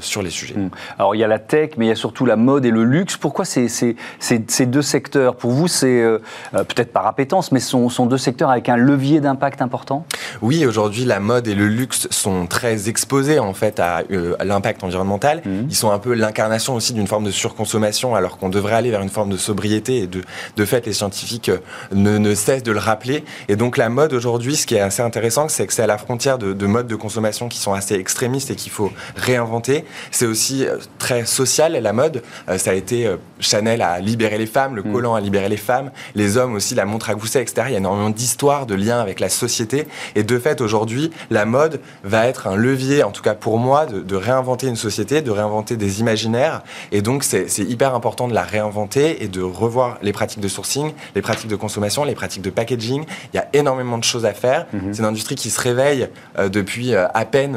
sur 0.00 0.22
les 0.22 0.30
sujets. 0.30 0.54
Mm. 0.56 0.70
Alors 1.00 1.14
il 1.14 1.18
y 1.18 1.24
a 1.24 1.28
la 1.28 1.38
tech, 1.38 1.70
mais 1.78 1.86
il 1.86 1.88
y 1.88 1.92
a 1.92 1.96
surtout 1.96 2.26
la 2.26 2.36
mode 2.36 2.66
et 2.66 2.70
le 2.70 2.84
luxe. 2.84 3.16
Pourquoi 3.16 3.46
ces, 3.46 3.68
ces- 3.68 3.96
ces- 4.18 4.44
ces 4.48 4.66
deux 4.66 4.82
secteurs? 4.82 5.34
Pour 5.34 5.50
vous, 5.50 5.66
c'est 5.66 6.02
euh, 6.02 6.18
euh, 6.52 6.62
peut-être 6.62 6.92
par 6.92 7.06
appétence, 7.06 7.52
mais 7.52 7.60
sont, 7.60 7.88
sont 7.88 8.04
deux 8.04 8.18
secteurs 8.18 8.50
avec 8.50 8.68
un 8.68 8.76
levier 8.76 9.20
d'impact 9.20 9.62
important? 9.62 10.04
Oui, 10.42 10.66
aujourd'hui, 10.66 11.06
la 11.06 11.18
mode 11.18 11.48
et 11.48 11.54
le 11.54 11.68
luxe 11.68 12.06
sont 12.10 12.46
très 12.46 12.90
exposés 12.90 13.38
en 13.38 13.54
fait 13.54 13.80
à, 13.80 14.02
euh, 14.10 14.36
à 14.38 14.44
l'impact 14.44 14.84
environnemental. 14.84 15.40
Mhm. 15.46 15.68
Ils 15.70 15.74
sont 15.74 15.90
un 15.90 15.98
peu 15.98 16.12
l'incarnation 16.12 16.74
aussi 16.74 16.92
d'une 16.92 17.06
forme 17.06 17.24
de 17.24 17.30
surconsommation, 17.30 18.14
alors 18.14 18.36
qu'on 18.36 18.50
devrait 18.50 18.74
aller 18.74 18.90
vers 18.90 19.00
une 19.00 19.08
forme 19.08 19.30
de 19.30 19.38
sobriété. 19.38 20.00
Et 20.02 20.06
de, 20.06 20.20
de 20.58 20.64
fait, 20.66 20.84
les 20.84 20.92
scientifiques 20.92 21.50
ne, 21.92 22.18
ne 22.18 22.34
cessent 22.34 22.62
de 22.62 22.72
le 22.72 22.78
rappeler. 22.78 23.24
Et 23.48 23.56
donc, 23.56 23.78
la 23.78 23.88
mode 23.88 24.12
aujourd'hui, 24.12 24.54
ce 24.54 24.66
qui 24.66 24.74
est 24.74 24.80
assez 24.80 25.00
intéressant, 25.00 25.48
c'est 25.48 25.66
que 25.66 25.72
c'est 25.72 25.82
à 25.82 25.86
la 25.86 25.96
frontière 25.96 26.36
de, 26.36 26.52
de 26.52 26.66
modes 26.66 26.88
de 26.88 26.96
consommation 26.96 27.48
qui 27.48 27.58
sont 27.58 27.72
assez 27.72 27.94
extrémistes 27.94 28.50
et 28.50 28.54
qu'il 28.54 28.70
faut 28.70 28.92
réinventer. 29.16 29.86
C'est 30.10 30.26
aussi 30.26 30.66
très 31.00 31.24
social 31.24 31.72
la 31.80 31.92
mode. 31.92 32.22
Euh, 32.48 32.58
ça 32.58 32.70
a 32.70 32.74
été 32.74 33.06
euh, 33.06 33.16
Chanel 33.40 33.80
a 33.82 33.98
libéré 34.00 34.36
les 34.38 34.46
femmes, 34.46 34.76
le 34.76 34.82
Mhm. 34.82 34.92
collant 34.92 35.14
a 35.14 35.20
libéré 35.20 35.48
les 35.48 35.56
femmes, 35.56 35.90
les 36.14 36.36
hommes 36.36 36.54
aussi, 36.54 36.74
la 36.74 36.84
montre 36.84 37.08
à 37.10 37.14
gousset, 37.14 37.40
etc. 37.42 37.62
Il 37.68 37.72
y 37.72 37.74
a 37.74 37.78
énormément 37.78 38.10
d'histoires, 38.10 38.66
de 38.66 38.74
liens 38.74 39.00
avec 39.00 39.18
la 39.18 39.28
société. 39.30 39.86
Et 40.14 40.22
de 40.22 40.38
fait, 40.38 40.60
aujourd'hui, 40.60 41.10
la 41.30 41.46
mode 41.46 41.80
va 42.04 42.26
être 42.26 42.46
un 42.46 42.54
levier, 42.56 43.02
en 43.02 43.10
tout 43.10 43.22
cas 43.22 43.34
pour 43.34 43.58
moi, 43.58 43.86
de, 43.86 44.00
de 44.00 44.14
réinventer 44.16 44.66
une 44.68 44.76
société, 44.76 45.22
de 45.22 45.30
réinventer 45.30 45.76
des 45.76 46.00
imaginaires. 46.00 46.62
Et 46.92 47.00
donc, 47.00 47.24
c'est 47.24 47.46
hyper 47.58 47.94
important 47.94 48.28
de 48.28 48.34
la 48.34 48.42
réinventer 48.42 49.24
et 49.24 49.28
de 49.28 49.40
revoir 49.42 49.98
les 50.02 50.12
pratiques 50.12 50.40
de 50.40 50.48
sourcing, 50.48 50.92
les 51.14 51.22
pratiques 51.22 51.48
de 51.48 51.56
consommation, 51.56 52.04
les 52.04 52.14
pratiques 52.14 52.42
de 52.42 52.50
packaging. 52.50 53.04
Il 53.32 53.36
y 53.36 53.40
a 53.40 53.48
énormément 53.54 53.96
de 53.96 54.04
choses 54.04 54.26
à 54.26 54.34
faire. 54.34 54.66
Mhm. 54.74 54.92
C'est 54.92 54.98
une 55.00 55.06
industrie 55.08 55.34
qui 55.34 55.48
se 55.50 55.60
réveille 55.60 56.08
euh, 56.38 56.48
depuis 56.50 56.94
à 56.94 57.24
peine 57.24 57.56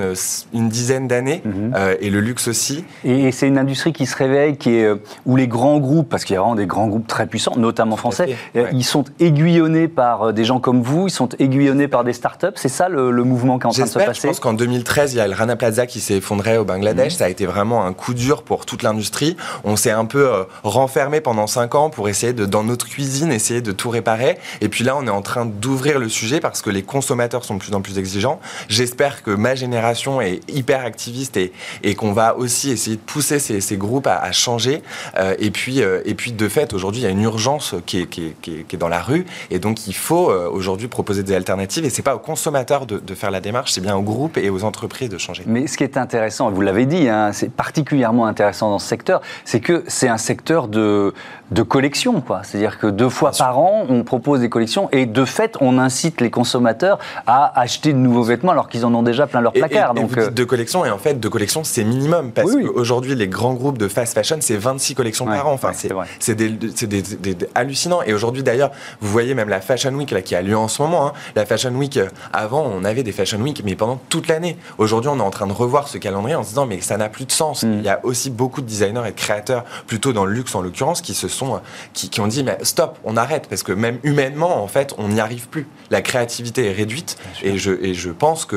une 0.53 0.69
dizaine 0.69 1.07
d'années, 1.09 1.41
Mhm. 1.43 1.73
euh, 1.75 1.95
et 1.99 2.09
le 2.09 2.21
luxe 2.21 2.47
aussi. 2.47 2.85
Et, 3.03 3.27
et 3.27 3.31
c'est 3.33 3.47
une 3.47 3.57
industrie 3.57 3.93
qui 3.93 4.05
se 4.05 4.15
réveille, 4.15 4.57
qui 4.57 4.75
est, 4.75 4.85
euh, 4.85 4.95
où 5.25 5.35
les 5.35 5.47
grands 5.47 5.79
groupes, 5.79 6.09
parce 6.09 6.23
qu'il 6.23 6.35
y 6.35 6.37
a 6.37 6.39
vraiment 6.39 6.55
des 6.55 6.65
grands 6.65 6.87
groupes 6.87 7.07
très 7.07 7.27
puissants, 7.27 7.55
notamment 7.57 7.97
français, 7.97 8.37
ouais. 8.55 8.69
ils 8.73 8.83
sont 8.83 9.03
aiguillonnés 9.19 9.87
par 9.87 10.33
des 10.33 10.45
gens 10.45 10.59
comme 10.59 10.81
vous, 10.81 11.07
ils 11.07 11.11
sont 11.11 11.29
aiguillonnés 11.39 11.87
par 11.87 12.03
des 12.03 12.13
startups. 12.13 12.47
C'est 12.55 12.69
ça 12.69 12.89
le, 12.89 13.11
le 13.11 13.23
mouvement 13.23 13.59
qui 13.59 13.65
est 13.65 13.69
en 13.69 13.71
train 13.71 13.83
de 13.83 13.87
se 13.87 13.93
J'espère, 13.93 14.07
passer 14.07 14.21
je 14.21 14.27
pense 14.27 14.39
qu'en 14.39 14.53
2013, 14.53 15.13
il 15.13 15.17
y 15.17 15.19
a 15.19 15.27
le 15.27 15.33
Rana 15.33 15.55
Plaza 15.55 15.85
qui 15.85 15.99
s'est 15.99 16.15
effondré 16.15 16.57
au 16.57 16.65
Bangladesh. 16.65 17.13
Mhm. 17.13 17.17
Ça 17.17 17.25
a 17.25 17.29
été 17.29 17.45
vraiment 17.45 17.85
un 17.85 17.93
coup 17.93 18.13
dur 18.13 18.43
pour 18.43 18.65
toute 18.65 18.83
l'industrie. 18.83 19.35
On 19.63 19.75
s'est 19.75 19.91
un 19.91 20.05
peu 20.05 20.27
euh, 20.27 20.43
renfermé 20.63 21.21
pendant 21.21 21.47
cinq 21.47 21.75
ans 21.75 21.89
pour 21.89 22.09
essayer 22.09 22.33
de, 22.33 22.45
dans 22.45 22.63
notre 22.63 22.87
cuisine, 22.87 23.31
essayer 23.31 23.61
de 23.61 23.71
tout 23.71 23.89
réparer. 23.89 24.37
Et 24.61 24.69
puis 24.69 24.83
là, 24.83 24.95
on 24.97 25.05
est 25.07 25.11
en 25.11 25.21
train 25.21 25.45
d'ouvrir 25.45 25.99
le 25.99 26.09
sujet 26.09 26.39
parce 26.39 26.61
que 26.61 26.69
les 26.69 26.83
consommateurs 26.83 27.45
sont 27.45 27.55
de 27.55 27.59
plus 27.59 27.73
en 27.73 27.81
plus 27.81 27.97
exigeants. 27.97 28.39
J'espère 28.67 29.23
que 29.23 29.31
ma 29.31 29.55
génération 29.55 30.21
est 30.21 30.39
hyper 30.49 30.83
activiste 30.83 31.37
et, 31.37 31.51
et 31.83 31.95
qu'on 31.95 32.13
va 32.13 32.37
aussi 32.37 32.71
essayer 32.71 32.97
de 32.97 33.01
pousser 33.01 33.22
ces, 33.23 33.61
ces 33.61 33.77
groupes 33.77 34.07
à, 34.07 34.17
à 34.17 34.31
changer. 34.31 34.83
Euh, 35.17 35.35
et 35.39 35.51
puis, 35.51 35.81
euh, 35.81 36.01
et 36.05 36.13
puis 36.13 36.31
de 36.31 36.47
fait, 36.47 36.73
aujourd'hui, 36.73 37.01
il 37.01 37.03
y 37.03 37.07
a 37.07 37.11
une 37.11 37.21
urgence 37.23 37.75
qui 37.85 38.01
est, 38.01 38.05
qui 38.07 38.27
est, 38.27 38.35
qui 38.41 38.51
est, 38.59 38.63
qui 38.63 38.75
est 38.75 38.79
dans 38.79 38.87
la 38.89 39.01
rue. 39.01 39.25
Et 39.49 39.59
donc, 39.59 39.87
il 39.87 39.95
faut 39.95 40.29
euh, 40.29 40.49
aujourd'hui 40.51 40.87
proposer 40.87 41.23
des 41.23 41.33
alternatives. 41.35 41.85
Et 41.85 41.89
c'est 41.89 42.01
pas 42.01 42.15
aux 42.15 42.19
consommateurs 42.19 42.85
de, 42.85 42.99
de 42.99 43.15
faire 43.15 43.31
la 43.31 43.39
démarche, 43.39 43.71
c'est 43.71 43.81
bien 43.81 43.95
aux 43.95 44.01
groupes 44.01 44.37
et 44.37 44.49
aux 44.49 44.63
entreprises 44.63 45.09
de 45.09 45.17
changer. 45.17 45.43
Mais 45.45 45.67
ce 45.67 45.77
qui 45.77 45.83
est 45.83 45.97
intéressant, 45.97 46.51
vous 46.51 46.61
l'avez 46.61 46.85
dit, 46.85 47.07
hein, 47.09 47.31
c'est 47.33 47.51
particulièrement 47.51 48.25
intéressant 48.25 48.69
dans 48.69 48.79
ce 48.79 48.87
secteur, 48.87 49.21
c'est 49.45 49.59
que 49.59 49.83
c'est 49.87 50.07
un 50.09 50.17
secteur 50.17 50.67
de, 50.67 51.13
de 51.51 51.61
collection. 51.63 52.21
quoi. 52.21 52.41
C'est-à-dire 52.43 52.79
que 52.79 52.87
deux 52.87 53.09
fois 53.09 53.31
par 53.31 53.59
an, 53.59 53.85
on 53.89 54.03
propose 54.03 54.39
des 54.41 54.49
collections 54.49 54.89
et 54.91 55.05
de 55.05 55.25
fait, 55.25 55.55
on 55.61 55.77
incite 55.77 56.21
les 56.21 56.29
consommateurs 56.29 56.99
à 57.27 57.59
acheter 57.59 57.93
de 57.93 57.97
nouveaux 57.97 58.23
vêtements 58.23 58.51
alors 58.51 58.69
qu'ils 58.69 58.85
en 58.85 58.93
ont 58.93 59.03
déjà 59.03 59.27
plein 59.27 59.41
leur 59.41 59.53
placard. 59.53 59.93
Et, 59.95 59.99
et 59.99 60.01
donc, 60.01 60.11
vous 60.11 60.19
dites 60.25 60.33
de 60.33 60.43
collection, 60.43 60.85
et 60.85 60.89
en 60.91 60.97
fait, 60.97 61.19
de 61.19 61.27
collection, 61.29 61.63
c'est 61.63 61.83
minimum. 61.83 62.31
Parce 62.31 62.51
Oui, 62.51 62.63
oui. 62.63 62.69
qu'aujourd'hui, 62.73 63.12
les 63.15 63.27
grands 63.27 63.53
groupes 63.53 63.77
de 63.77 63.87
fast 63.87 64.13
fashion, 64.13 64.37
c'est 64.41 64.57
26 64.57 64.95
collections 64.95 65.25
Ouais, 65.25 65.35
par 65.37 65.47
an. 65.47 65.53
Enfin, 65.53 65.69
ouais, 65.69 66.05
c'est 66.19 66.35
des, 66.35 66.49
des, 66.49 66.87
des- 67.01 67.35
des 67.35 67.47
hallucinants. 67.55 68.01
Et 68.03 68.13
aujourd'hui, 68.13 68.43
d'ailleurs, 68.43 68.71
vous 69.01 69.09
voyez 69.11 69.33
même 69.33 69.49
la 69.49 69.61
Fashion 69.61 69.91
Week 69.93 70.11
là, 70.11 70.21
qui 70.21 70.35
a 70.35 70.41
lieu 70.41 70.57
en 70.57 70.67
ce 70.67 70.81
moment. 70.81 71.07
hein. 71.07 71.13
La 71.35 71.45
Fashion 71.45 71.71
Week, 71.75 71.97
euh, 71.97 72.07
avant, 72.31 72.63
on 72.65 72.83
avait 72.83 73.03
des 73.03 73.11
Fashion 73.11 73.39
Week, 73.39 73.61
mais 73.65 73.75
pendant 73.75 73.99
toute 74.09 74.27
l'année. 74.27 74.57
Aujourd'hui, 74.77 75.09
on 75.13 75.17
est 75.17 75.21
en 75.21 75.31
train 75.31 75.47
de 75.47 75.53
revoir 75.53 75.87
ce 75.87 75.97
calendrier 75.97 76.35
en 76.35 76.43
se 76.43 76.49
disant, 76.49 76.65
mais 76.65 76.81
ça 76.81 76.97
n'a 76.97 77.09
plus 77.09 77.25
de 77.25 77.31
sens. 77.31 77.63
Mm. 77.63 77.73
Il 77.79 77.81
y 77.83 77.89
a 77.89 77.99
aussi 78.03 78.29
beaucoup 78.29 78.61
de 78.61 78.67
designers 78.67 79.03
et 79.07 79.11
de 79.11 79.15
créateurs, 79.17 79.63
plutôt 79.87 80.13
dans 80.13 80.25
le 80.25 80.33
luxe 80.33 80.53
en 80.55 80.61
l'occurrence, 80.61 81.01
qui 81.01 81.13
se 81.13 81.27
sont, 81.27 81.55
euh, 81.55 81.59
qui, 81.93 82.09
qui 82.09 82.21
ont 82.21 82.27
dit, 82.27 82.43
mais 82.43 82.57
stop, 82.63 82.97
on 83.03 83.17
arrête. 83.17 83.47
Parce 83.49 83.63
que 83.63 83.71
même 83.71 83.99
humainement, 84.03 84.63
en 84.63 84.67
fait, 84.67 84.93
on 84.97 85.09
n'y 85.09 85.19
arrive 85.19 85.47
plus. 85.47 85.67
La 85.89 86.01
créativité 86.01 86.65
est 86.67 86.73
réduite. 86.73 87.17
Et 87.43 87.57
je, 87.57 87.71
et 87.81 87.93
je 87.93 88.09
pense 88.09 88.45
que 88.45 88.55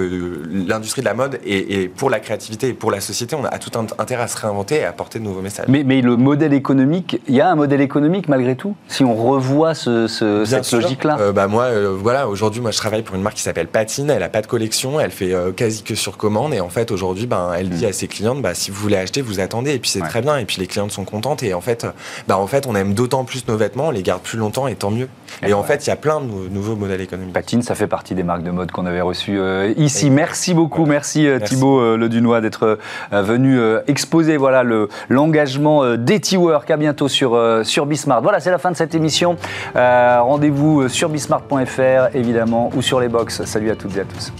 l'industrie 0.50 1.00
de 1.02 1.06
la 1.06 1.14
mode 1.14 1.38
et, 1.44 1.82
et 1.82 1.88
pour 1.88 2.10
la 2.10 2.20
créativité 2.20 2.68
et 2.68 2.74
pour 2.74 2.90
la 2.90 3.00
société, 3.00 3.34
on 3.36 3.44
a 3.44 3.58
tout 3.58 3.76
un- 3.78 3.86
intérêt 3.98 4.22
à 4.24 4.28
se 4.28 4.36
réinventer 4.46 4.76
et 4.76 4.84
apporter 4.84 5.18
de 5.18 5.24
nouveaux 5.24 5.40
messages. 5.42 5.66
mais, 5.68 5.82
mais 5.84 6.00
le 6.00 6.16
modèle 6.16 6.52
économique, 6.52 7.20
il 7.28 7.34
y 7.34 7.40
a 7.40 7.50
un 7.50 7.54
modèle 7.54 7.80
économique 7.80 8.28
malgré 8.28 8.56
tout 8.56 8.74
Si 8.88 9.04
on 9.04 9.14
revoit 9.14 9.74
ce- 9.74 10.06
ce- 10.06 10.44
Bien 10.48 10.62
cette 10.62 10.72
logique-là 10.82 11.16
Euh, 11.20 11.32
bah 11.32 11.46
moi, 11.46 11.64
euh, 11.64 11.94
voilà, 11.98 12.28
aujourd'hui, 12.28 12.60
moi, 12.60 12.70
je 12.70 12.76
travaille 12.78 13.02
pour 13.02 13.16
une 13.16 13.22
marque 13.22 13.36
qui 13.36 13.42
s'appelle 13.42 13.66
Patine. 13.68 14.10
Elle 14.10 14.22
a 14.22 14.28
pas 14.28 14.42
de 14.42 14.46
collection, 14.46 15.00
elle 15.00 15.10
fait 15.10 15.32
euh, 15.32 15.52
quasi 15.52 15.82
que 15.82 15.94
sur 15.94 16.16
commande. 16.16 16.54
Et 16.54 16.60
en 16.60 16.68
fait, 16.68 16.90
aujourd'hui, 16.90 17.26
ben, 17.26 17.50
elle 17.58 17.68
dit 17.68 17.86
à 17.86 17.92
ses 17.92 18.08
clientes, 18.08 18.42
bah, 18.42 18.54
si 18.54 18.70
vous 18.70 18.80
voulez 18.80 18.96
acheter, 18.96 19.22
vous 19.22 19.40
attendez. 19.40 19.72
Et 19.74 19.78
puis 19.78 19.90
c'est. 19.90 20.02
Ouais. 20.02 20.08
très 20.08 20.22
bien. 20.22 20.36
Et 20.38 20.44
puis 20.44 20.58
les 20.60 20.66
clientes 20.66 20.90
sont 20.92 21.04
contentes. 21.04 21.42
Et 21.42 21.54
en 21.54 21.60
fait, 21.60 21.86
bah, 22.28 22.38
en 22.38 22.46
fait, 22.46 22.66
on 22.66 22.74
aime 22.74 22.94
d'autant 22.94 23.24
plus 23.24 23.46
nos 23.48 23.56
vêtements, 23.56 23.88
on 23.88 23.90
les 23.90 24.02
garde 24.02 24.22
plus 24.22 24.38
longtemps 24.38 24.66
et 24.68 24.74
tant 24.74 24.90
mieux. 24.90 25.08
Et, 25.42 25.50
Et 25.50 25.52
en 25.54 25.60
ouais. 25.62 25.66
fait, 25.66 25.86
il 25.86 25.90
y 25.90 25.92
a 25.92 25.96
plein 25.96 26.20
de 26.20 26.26
nou- 26.26 26.48
nouveaux 26.50 26.76
modèles 26.76 27.00
économiques. 27.00 27.32
Patine, 27.34 27.62
ça 27.62 27.74
fait 27.74 27.86
partie 27.86 28.14
des 28.14 28.22
marques 28.22 28.42
de 28.42 28.50
mode 28.50 28.70
qu'on 28.70 28.86
avait 28.86 29.00
reçues 29.00 29.38
euh, 29.38 29.72
ici. 29.76 30.10
Merci 30.10 30.54
beaucoup, 30.54 30.82
Voilà. 30.84 30.92
merci, 30.94 31.24
Merci. 31.26 31.54
Thibaut 31.54 31.80
euh, 31.80 31.96
Le 31.96 32.08
Dunois 32.08 32.40
d'être 32.40 32.78
venu 33.12 33.58
euh, 33.58 33.80
exposer 34.26 34.36
voilà 34.36 34.62
le 34.62 34.88
l'engagement 35.08 35.84
euh, 35.84 35.96
d'Etiwork. 35.96 36.70
À 36.70 36.76
bientôt 36.76 37.08
sur 37.08 37.34
euh, 37.34 37.64
sur 37.64 37.86
Bismart. 37.86 38.22
Voilà, 38.22 38.40
c'est 38.40 38.50
la 38.50 38.58
fin 38.58 38.70
de 38.70 38.76
cette 38.76 38.94
émission. 38.94 39.36
Euh, 39.76 40.18
Rendez-vous 40.20 40.88
sur 40.88 41.08
bismart.fr 41.08 42.14
évidemment 42.14 42.70
ou 42.74 42.82
sur 42.82 43.00
les 43.00 43.08
box. 43.08 43.44
Salut 43.44 43.70
à 43.70 43.76
toutes 43.76 43.96
et 43.96 44.00
à 44.00 44.04
tous. 44.04 44.32